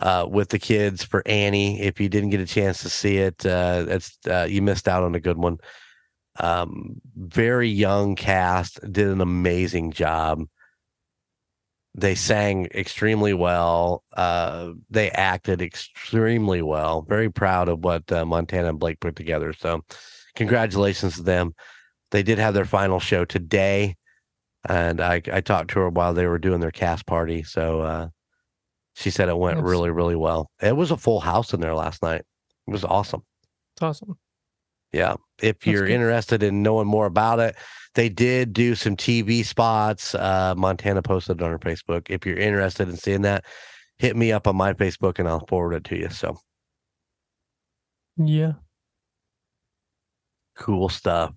uh, 0.00 0.26
with 0.28 0.48
the 0.48 0.58
kids 0.58 1.04
for 1.04 1.22
Annie. 1.26 1.80
If 1.80 2.00
you 2.00 2.08
didn't 2.08 2.30
get 2.30 2.40
a 2.40 2.46
chance 2.46 2.82
to 2.82 2.88
see 2.88 3.18
it, 3.18 3.44
uh, 3.44 3.84
it's 3.88 4.18
uh, 4.28 4.46
you 4.48 4.62
missed 4.62 4.88
out 4.88 5.02
on 5.02 5.14
a 5.14 5.20
good 5.20 5.36
one. 5.36 5.58
Um, 6.38 7.00
very 7.16 7.68
young 7.68 8.14
cast 8.16 8.80
did 8.90 9.08
an 9.08 9.20
amazing 9.20 9.92
job. 9.92 10.44
They 11.94 12.14
sang 12.14 12.66
extremely 12.74 13.34
well. 13.34 14.02
Uh, 14.16 14.72
they 14.88 15.10
acted 15.10 15.60
extremely 15.60 16.62
well. 16.62 17.02
Very 17.02 17.30
proud 17.30 17.68
of 17.68 17.84
what 17.84 18.10
uh, 18.10 18.24
Montana 18.24 18.70
and 18.70 18.78
Blake 18.78 18.98
put 18.98 19.14
together. 19.14 19.52
So, 19.52 19.82
congratulations 20.34 21.16
to 21.16 21.22
them. 21.22 21.54
They 22.10 22.22
did 22.22 22.38
have 22.38 22.54
their 22.54 22.64
final 22.64 22.98
show 22.98 23.26
today, 23.26 23.96
and 24.66 25.02
I, 25.02 25.20
I 25.30 25.42
talked 25.42 25.70
to 25.72 25.80
her 25.80 25.90
while 25.90 26.14
they 26.14 26.26
were 26.26 26.38
doing 26.38 26.60
their 26.60 26.70
cast 26.70 27.04
party. 27.04 27.42
So, 27.42 27.82
uh, 27.82 28.08
she 28.94 29.10
said 29.10 29.28
it 29.28 29.36
went 29.36 29.56
That's- 29.56 29.70
really, 29.70 29.90
really 29.90 30.16
well. 30.16 30.50
It 30.62 30.76
was 30.76 30.90
a 30.90 30.96
full 30.96 31.20
house 31.20 31.52
in 31.52 31.60
there 31.60 31.74
last 31.74 32.02
night. 32.02 32.22
It 32.66 32.70
was 32.70 32.84
awesome. 32.84 33.22
It's 33.74 33.82
awesome. 33.82 34.18
Yeah. 34.92 35.16
If 35.40 35.66
you're 35.66 35.86
interested 35.86 36.42
in 36.42 36.62
knowing 36.62 36.86
more 36.86 37.06
about 37.06 37.40
it, 37.40 37.56
they 37.94 38.08
did 38.08 38.52
do 38.52 38.74
some 38.74 38.96
TV 38.96 39.44
spots. 39.44 40.14
Uh, 40.14 40.54
Montana 40.56 41.02
posted 41.02 41.42
on 41.42 41.50
her 41.50 41.58
Facebook. 41.58 42.06
If 42.10 42.24
you're 42.26 42.38
interested 42.38 42.88
in 42.88 42.96
seeing 42.96 43.22
that, 43.22 43.44
hit 43.98 44.16
me 44.16 44.32
up 44.32 44.46
on 44.46 44.56
my 44.56 44.72
Facebook 44.72 45.18
and 45.18 45.28
I'll 45.28 45.46
forward 45.46 45.74
it 45.74 45.84
to 45.84 45.98
you. 45.98 46.10
So 46.10 46.36
Yeah. 48.16 48.52
cool 50.56 50.88
stuff. 50.88 51.32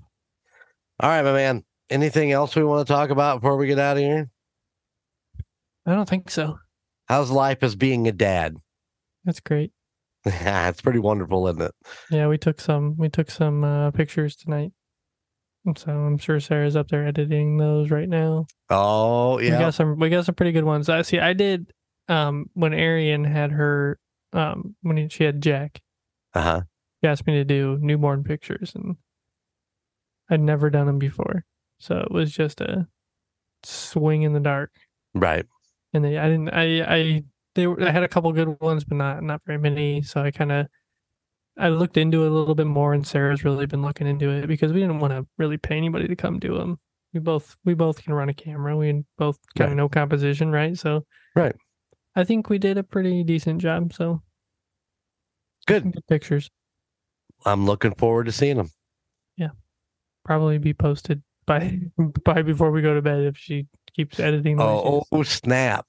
All 0.99 1.09
right, 1.09 1.23
my 1.23 1.33
man. 1.33 1.63
Anything 1.89 2.31
else 2.31 2.55
we 2.55 2.63
want 2.63 2.85
to 2.87 2.93
talk 2.93 3.09
about 3.09 3.41
before 3.41 3.57
we 3.57 3.67
get 3.67 3.79
out 3.79 3.97
of 3.97 4.03
here? 4.03 4.29
I 5.85 5.93
don't 5.93 6.09
think 6.09 6.29
so. 6.31 6.57
How's 7.07 7.29
life 7.29 7.59
as 7.61 7.75
being 7.75 8.07
a 8.07 8.11
dad? 8.11 8.55
That's 9.23 9.39
great. 9.39 9.71
It's 10.25 10.81
pretty 10.81 10.99
wonderful, 10.99 11.47
isn't 11.47 11.61
it? 11.61 11.71
Yeah, 12.11 12.27
we 12.27 12.37
took 12.37 12.59
some 12.59 12.95
we 12.97 13.09
took 13.09 13.29
some 13.31 13.63
uh, 13.63 13.91
pictures 13.91 14.35
tonight. 14.35 14.71
So 15.77 15.91
I'm 15.91 16.17
sure 16.19 16.39
Sarah's 16.39 16.75
up 16.75 16.89
there 16.89 17.07
editing 17.07 17.57
those 17.57 17.89
right 17.89 18.07
now. 18.07 18.45
Oh, 18.69 19.39
yeah, 19.39 19.53
We 19.57 19.63
got 19.63 19.73
some 19.73 19.99
we 19.99 20.09
got 20.09 20.25
some 20.25 20.35
pretty 20.35 20.51
good 20.51 20.63
ones. 20.63 20.89
I 20.89 21.01
see 21.01 21.19
I 21.19 21.33
did 21.33 21.71
um 22.07 22.45
when 22.53 22.73
Arian 22.73 23.23
had 23.23 23.51
her 23.51 23.97
um 24.33 24.75
when 24.81 25.09
she 25.09 25.23
had 25.23 25.41
Jack, 25.41 25.81
Uh 26.35 26.41
huh. 26.41 26.61
he 27.01 27.07
asked 27.07 27.25
me 27.25 27.33
to 27.35 27.43
do 27.45 27.77
newborn 27.81 28.23
pictures 28.23 28.73
and 28.75 28.95
I'd 30.29 30.41
never 30.41 30.69
done 30.69 30.85
them 30.87 30.99
before. 30.99 31.45
So 31.79 31.97
it 31.97 32.11
was 32.11 32.31
just 32.31 32.61
a 32.61 32.87
swing 33.63 34.21
in 34.23 34.33
the 34.33 34.39
dark. 34.39 34.71
Right. 35.13 35.45
And 35.93 36.03
they, 36.05 36.17
I 36.17 36.27
didn't 36.29 36.49
I 36.49 36.81
I 36.95 37.23
they 37.55 37.67
were 37.67 37.81
I 37.81 37.91
had 37.91 38.03
a 38.03 38.07
couple 38.07 38.31
good 38.33 38.59
ones 38.61 38.83
but 38.83 38.95
not 38.97 39.23
not 39.23 39.41
very 39.45 39.57
many. 39.57 40.01
So 40.01 40.21
I 40.21 40.31
kind 40.31 40.51
of 40.51 40.67
I 41.57 41.69
looked 41.69 41.97
into 41.97 42.23
it 42.25 42.27
a 42.27 42.33
little 42.33 42.55
bit 42.55 42.67
more 42.67 42.93
and 42.93 43.05
Sarah's 43.07 43.43
really 43.45 43.65
been 43.65 43.81
looking 43.81 44.07
into 44.07 44.29
it 44.29 44.47
because 44.47 44.73
we 44.73 44.81
didn't 44.81 44.99
want 44.99 45.13
to 45.13 45.25
really 45.37 45.57
pay 45.57 45.77
anybody 45.77 46.07
to 46.07 46.15
come 46.15 46.37
do 46.39 46.57
them. 46.57 46.79
We 47.13 47.19
both 47.21 47.55
we 47.63 47.73
both 47.73 48.03
can 48.03 48.13
run 48.13 48.29
a 48.29 48.33
camera. 48.33 48.75
We 48.75 49.03
both 49.17 49.39
kind 49.57 49.67
Right. 49.67 49.71
of 49.71 49.77
know 49.77 49.89
composition, 49.89 50.51
right? 50.51 50.77
So 50.77 51.05
Right. 51.35 51.55
I 52.15 52.23
think 52.23 52.49
we 52.49 52.57
did 52.59 52.77
a 52.77 52.83
pretty 52.83 53.23
decent 53.23 53.61
job. 53.61 53.93
So 53.93 54.21
Good. 55.67 55.91
good 55.93 56.07
pictures. 56.07 56.49
I'm 57.45 57.65
looking 57.65 57.93
forward 57.95 58.25
to 58.25 58.31
seeing 58.31 58.57
them. 58.57 58.69
Yeah, 59.37 59.49
probably 60.23 60.57
be 60.57 60.73
posted 60.73 61.23
by 61.45 61.79
by 62.25 62.41
before 62.41 62.71
we 62.71 62.81
go 62.81 62.93
to 62.95 63.01
bed 63.01 63.23
if 63.23 63.37
she 63.37 63.67
keeps 63.95 64.19
editing. 64.19 64.59
Oh, 64.59 65.03
oh, 65.11 65.23
snap. 65.23 65.85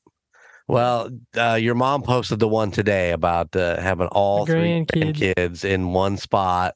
Well, 0.68 1.10
uh, 1.36 1.54
your 1.54 1.74
mom 1.74 2.02
posted 2.02 2.40
the 2.40 2.48
one 2.48 2.70
today 2.72 3.12
about 3.12 3.54
uh, 3.54 3.80
having 3.80 4.08
all 4.08 4.46
three 4.46 4.84
grandkids. 4.84 5.34
grandkids 5.36 5.64
in 5.64 5.92
one 5.92 6.16
spot, 6.16 6.74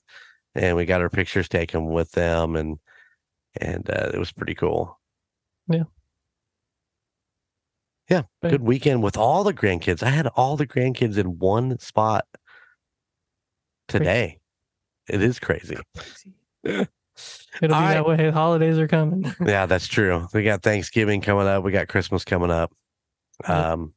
and 0.54 0.76
we 0.76 0.84
got 0.84 1.00
our 1.00 1.10
pictures 1.10 1.48
taken 1.48 1.86
with 1.86 2.12
them, 2.12 2.54
and 2.54 2.78
and 3.60 3.90
uh, 3.90 4.10
it 4.14 4.18
was 4.18 4.30
pretty 4.32 4.54
cool. 4.54 4.98
Yeah. 5.68 5.84
Yeah, 8.08 8.22
Right. 8.42 8.50
good 8.50 8.62
weekend 8.62 9.02
with 9.04 9.16
all 9.16 9.44
the 9.44 9.54
grandkids. 9.54 10.02
I 10.02 10.10
had 10.10 10.26
all 10.28 10.56
the 10.56 10.66
grandkids 10.66 11.16
in 11.16 11.38
one 11.38 11.78
spot 11.78 12.24
today. 13.86 14.40
It 15.08 15.22
is 15.22 15.38
crazy. 15.38 15.76
It'll 16.64 16.86
be 17.60 17.68
that 17.68 18.06
way. 18.06 18.30
Holidays 18.30 18.78
are 18.78 18.88
coming. 18.88 19.32
Yeah, 19.46 19.66
that's 19.66 19.86
true. 19.86 20.26
We 20.32 20.42
got 20.42 20.62
Thanksgiving 20.62 21.20
coming 21.20 21.46
up. 21.46 21.62
We 21.64 21.70
got 21.72 21.88
Christmas 21.88 22.24
coming 22.24 22.50
up. 22.50 22.72
Um, 23.46 23.94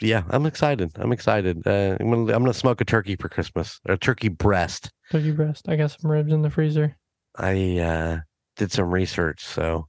yeah, 0.00 0.24
I'm 0.30 0.46
excited. 0.46 0.92
I'm 0.96 1.12
excited. 1.12 1.66
Uh, 1.66 1.96
I'm 2.00 2.10
gonna 2.10 2.34
I'm 2.34 2.42
gonna 2.42 2.54
smoke 2.54 2.80
a 2.80 2.84
turkey 2.84 3.16
for 3.16 3.28
Christmas. 3.28 3.80
A 3.86 3.96
turkey 3.96 4.28
breast. 4.28 4.90
Turkey 5.10 5.30
breast. 5.32 5.68
I 5.68 5.76
got 5.76 5.92
some 5.92 6.10
ribs 6.10 6.32
in 6.32 6.42
the 6.42 6.50
freezer. 6.50 6.96
I 7.36 7.78
uh, 7.78 8.18
did 8.56 8.72
some 8.72 8.90
research. 8.90 9.44
So 9.44 9.86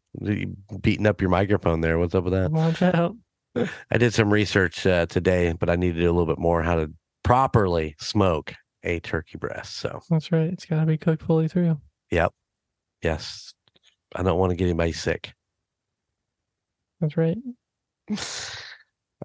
beating 0.81 1.07
up 1.07 1.21
your 1.21 1.29
microphone 1.29 1.81
there. 1.81 1.97
What's 1.97 2.15
up 2.15 2.23
with 2.23 2.33
that? 2.33 2.51
Watch 2.51 2.81
out. 2.81 3.15
I 3.91 3.97
did 3.97 4.13
some 4.13 4.31
research 4.31 4.85
uh, 4.85 5.07
today, 5.07 5.53
but 5.59 5.69
I 5.69 5.75
need 5.75 5.95
to 5.95 5.99
do 5.99 6.09
a 6.09 6.13
little 6.13 6.27
bit 6.27 6.39
more 6.39 6.61
how 6.61 6.75
to 6.75 6.91
properly 7.23 7.95
smoke 7.99 8.53
a 8.83 8.99
turkey 8.99 9.37
breast. 9.37 9.77
So 9.77 9.99
That's 10.09 10.31
right. 10.31 10.51
It's 10.53 10.65
got 10.65 10.81
to 10.81 10.85
be 10.85 10.97
cooked 10.97 11.23
fully 11.23 11.47
through. 11.47 11.79
Yep. 12.11 12.31
Yes, 13.03 13.53
I 14.15 14.23
don't 14.23 14.37
want 14.37 14.51
to 14.51 14.55
get 14.55 14.65
anybody 14.65 14.91
sick. 14.91 15.33
That's 16.99 17.17
right. 17.17 17.37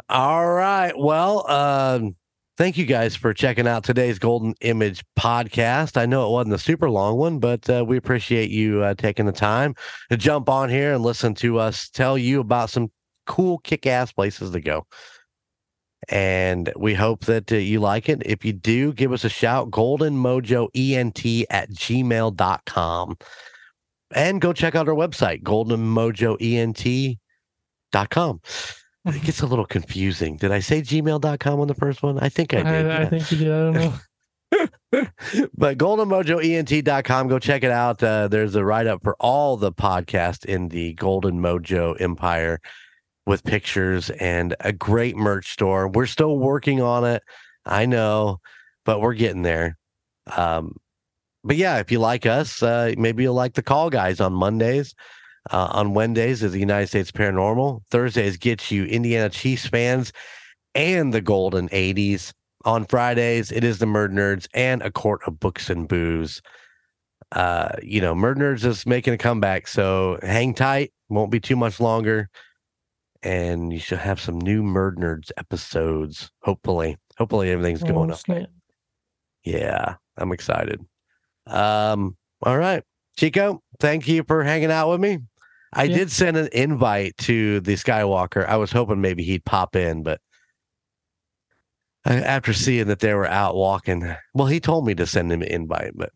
All 0.08 0.52
right. 0.52 0.92
Well, 0.96 1.48
um, 1.50 2.16
thank 2.56 2.76
you 2.76 2.84
guys 2.84 3.14
for 3.14 3.32
checking 3.32 3.68
out 3.68 3.84
today's 3.84 4.18
Golden 4.18 4.54
Image 4.60 5.04
podcast. 5.18 5.96
I 5.96 6.06
know 6.06 6.26
it 6.26 6.32
wasn't 6.32 6.54
a 6.54 6.58
super 6.58 6.90
long 6.90 7.16
one, 7.16 7.38
but 7.38 7.70
uh, 7.70 7.84
we 7.86 7.96
appreciate 7.96 8.50
you 8.50 8.82
uh, 8.82 8.94
taking 8.94 9.26
the 9.26 9.32
time 9.32 9.76
to 10.10 10.16
jump 10.16 10.48
on 10.48 10.68
here 10.68 10.94
and 10.94 11.04
listen 11.04 11.34
to 11.36 11.58
us 11.58 11.88
tell 11.88 12.18
you 12.18 12.40
about 12.40 12.70
some 12.70 12.90
cool, 13.26 13.58
kick 13.58 13.86
ass 13.86 14.10
places 14.12 14.50
to 14.50 14.60
go. 14.60 14.84
And 16.08 16.72
we 16.76 16.94
hope 16.94 17.26
that 17.26 17.52
uh, 17.52 17.56
you 17.56 17.78
like 17.80 18.08
it. 18.08 18.22
If 18.26 18.44
you 18.44 18.52
do, 18.52 18.92
give 18.92 19.12
us 19.12 19.22
a 19.24 19.28
shout 19.28 19.70
golden 19.70 20.16
mojo 20.16 20.68
ent 20.74 21.24
at 21.50 21.70
gmail.com. 21.70 23.16
And 24.14 24.40
go 24.40 24.52
check 24.52 24.74
out 24.74 24.88
our 24.88 24.94
website, 24.94 25.42
goldenmojoent.com. 25.42 28.40
It 29.06 29.22
gets 29.22 29.42
a 29.42 29.46
little 29.46 29.66
confusing. 29.66 30.36
Did 30.36 30.50
I 30.50 30.60
say 30.60 30.80
gmail.com 30.80 31.60
on 31.60 31.68
the 31.68 31.74
first 31.74 32.02
one? 32.02 32.18
I 32.18 32.30
think 32.30 32.54
I 32.54 32.62
did. 32.62 32.66
I, 32.66 32.96
I 32.96 33.00
yeah. 33.00 33.08
think 33.08 33.30
you 33.30 33.38
did. 33.38 33.52
I 33.52 33.58
don't 33.58 33.74
know. 33.74 33.94
but 35.56 35.78
goldenmojoent.com, 35.78 37.28
go 37.28 37.38
check 37.38 37.64
it 37.64 37.70
out. 37.70 38.02
Uh, 38.02 38.28
there's 38.28 38.54
a 38.54 38.64
write 38.64 38.86
up 38.86 39.02
for 39.02 39.16
all 39.20 39.56
the 39.56 39.72
podcast 39.72 40.44
in 40.44 40.68
the 40.68 40.94
Golden 40.94 41.40
Mojo 41.40 42.00
Empire 42.00 42.60
with 43.26 43.44
pictures 43.44 44.10
and 44.10 44.54
a 44.60 44.72
great 44.72 45.16
merch 45.16 45.52
store. 45.52 45.88
We're 45.88 46.06
still 46.06 46.38
working 46.38 46.80
on 46.80 47.04
it. 47.04 47.22
I 47.66 47.86
know, 47.86 48.40
but 48.84 49.00
we're 49.00 49.14
getting 49.14 49.42
there. 49.42 49.78
Um, 50.36 50.76
but 51.42 51.56
yeah, 51.56 51.78
if 51.78 51.90
you 51.90 51.98
like 51.98 52.26
us, 52.26 52.62
uh, 52.62 52.94
maybe 52.96 53.22
you'll 53.22 53.34
like 53.34 53.54
the 53.54 53.62
call 53.62 53.90
guys 53.90 54.20
on 54.20 54.32
Mondays. 54.32 54.94
Uh, 55.50 55.68
on 55.72 55.92
Wednesdays 55.94 56.42
is 56.42 56.52
the 56.52 56.58
United 56.58 56.86
States 56.88 57.10
Paranormal. 57.10 57.82
Thursdays 57.90 58.36
gets 58.36 58.70
you 58.70 58.84
Indiana 58.84 59.28
Chiefs 59.28 59.66
fans 59.66 60.12
and 60.74 61.12
the 61.12 61.20
Golden 61.20 61.68
80s. 61.68 62.32
On 62.64 62.86
Fridays, 62.86 63.52
it 63.52 63.62
is 63.62 63.78
the 63.78 63.84
Murd 63.86 64.12
Nerds 64.12 64.46
and 64.54 64.80
a 64.82 64.90
Court 64.90 65.20
of 65.26 65.38
Books 65.38 65.68
and 65.68 65.86
Booze. 65.86 66.40
Uh, 67.32 67.68
you 67.82 68.00
know, 68.00 68.14
Murd 68.14 68.36
Nerds 68.36 68.64
is 68.64 68.86
making 68.86 69.12
a 69.12 69.18
comeback, 69.18 69.66
so 69.68 70.18
hang 70.22 70.54
tight. 70.54 70.92
Won't 71.10 71.30
be 71.30 71.40
too 71.40 71.56
much 71.56 71.78
longer. 71.78 72.30
And 73.22 73.70
you 73.72 73.78
should 73.78 73.98
have 73.98 74.18
some 74.20 74.38
new 74.40 74.62
Murd 74.62 74.96
Nerds 74.96 75.30
episodes. 75.36 76.30
Hopefully. 76.42 76.96
Hopefully 77.18 77.50
everything's 77.50 77.82
going 77.82 78.10
Oh, 78.10 78.14
up. 78.14 78.20
Yeah, 79.44 79.96
I'm 80.16 80.32
excited. 80.32 80.80
Um, 81.46 82.16
all 82.42 82.56
right. 82.56 82.82
Chico, 83.18 83.62
thank 83.78 84.08
you 84.08 84.24
for 84.26 84.42
hanging 84.42 84.70
out 84.70 84.90
with 84.90 85.00
me. 85.00 85.18
I 85.74 85.84
Yeah. 85.84 85.96
did 85.96 86.10
send 86.10 86.36
an 86.36 86.48
invite 86.52 87.16
to 87.18 87.60
the 87.60 87.74
Skywalker. 87.74 88.46
I 88.46 88.56
was 88.56 88.70
hoping 88.72 89.00
maybe 89.00 89.22
he'd 89.24 89.44
pop 89.44 89.76
in, 89.76 90.02
but 90.02 90.20
after 92.04 92.52
seeing 92.52 92.86
that 92.88 93.00
they 93.00 93.14
were 93.14 93.26
out 93.26 93.54
walking, 93.54 94.14
well, 94.34 94.46
he 94.46 94.60
told 94.60 94.86
me 94.86 94.94
to 94.94 95.06
send 95.06 95.32
him 95.32 95.42
an 95.42 95.48
invite, 95.48 95.92
but 95.94 96.10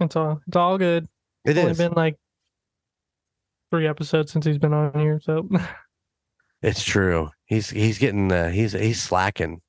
It's 0.00 0.16
all. 0.16 0.40
It's 0.46 0.56
all 0.56 0.78
good. 0.78 1.04
it 1.44 1.50
It's 1.56 1.58
only 1.58 1.74
been 1.74 1.92
like 1.96 2.16
three 3.70 3.86
episodes 3.86 4.32
since 4.32 4.46
he's 4.46 4.58
been 4.58 4.72
on 4.72 4.98
here, 4.98 5.20
so 5.22 5.48
It's 6.62 6.82
true. 6.82 7.30
He's 7.44 7.70
he's 7.70 7.98
getting 7.98 8.32
uh, 8.32 8.48
he's 8.50 8.72
he's 8.72 9.00
slacking. 9.02 9.60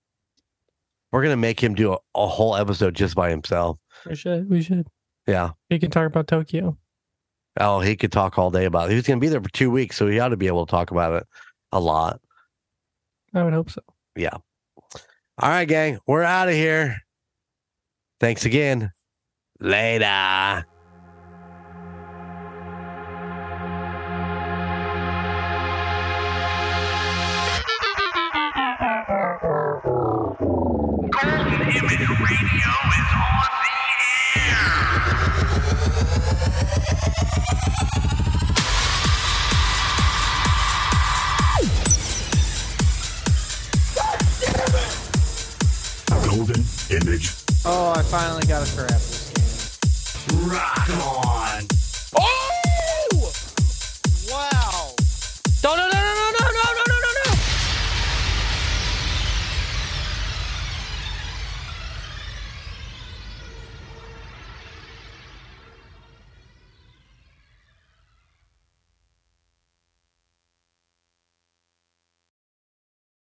We're 1.11 1.21
gonna 1.23 1.37
make 1.37 1.59
him 1.61 1.75
do 1.75 1.93
a, 1.93 1.97
a 2.15 2.27
whole 2.27 2.55
episode 2.55 2.95
just 2.95 3.15
by 3.15 3.29
himself. 3.29 3.77
we 4.07 4.15
should. 4.15 4.49
We 4.49 4.61
should. 4.61 4.87
Yeah. 5.27 5.51
He 5.69 5.77
can 5.79 5.91
talk 5.91 6.07
about 6.07 6.27
Tokyo. 6.27 6.77
Oh, 7.59 7.81
he 7.81 7.95
could 7.97 8.11
talk 8.11 8.37
all 8.37 8.51
day 8.51 8.65
about 8.65 8.87
it. 8.87 8.91
He 8.91 8.95
was 8.95 9.05
gonna 9.05 9.19
be 9.19 9.27
there 9.27 9.41
for 9.41 9.49
two 9.49 9.69
weeks, 9.69 9.97
so 9.97 10.07
he 10.07 10.19
ought 10.19 10.29
to 10.29 10.37
be 10.37 10.47
able 10.47 10.65
to 10.65 10.71
talk 10.71 10.91
about 10.91 11.13
it 11.21 11.27
a 11.71 11.79
lot. 11.79 12.21
I 13.33 13.43
would 13.43 13.53
hope 13.53 13.69
so. 13.69 13.81
Yeah. 14.15 14.37
All 15.41 15.49
right, 15.49 15.67
gang, 15.67 15.99
we're 16.07 16.23
out 16.23 16.47
of 16.47 16.55
here. 16.55 16.97
Thanks 18.19 18.45
again. 18.45 18.91
Later. 19.59 20.65
Golden 31.11 31.61
Image 31.61 32.09
Radio 32.09 32.71
is 32.89 33.09
on 33.15 33.49
the 33.63 33.69
air. 34.35 34.65
Golden 46.29 46.63
Image. 46.89 47.33
Oh, 47.65 47.93
I 47.95 48.01
finally 48.03 48.45
got 48.45 48.67
a 48.67 48.75
crap 48.75 48.89
this 48.89 50.25
game. 50.27 50.49
Rock 50.49 50.89
on. 50.89 51.63
Oh! 52.15 53.31
Wow. 54.29 54.95
Don't, 55.61 55.77
don't, 55.77 55.98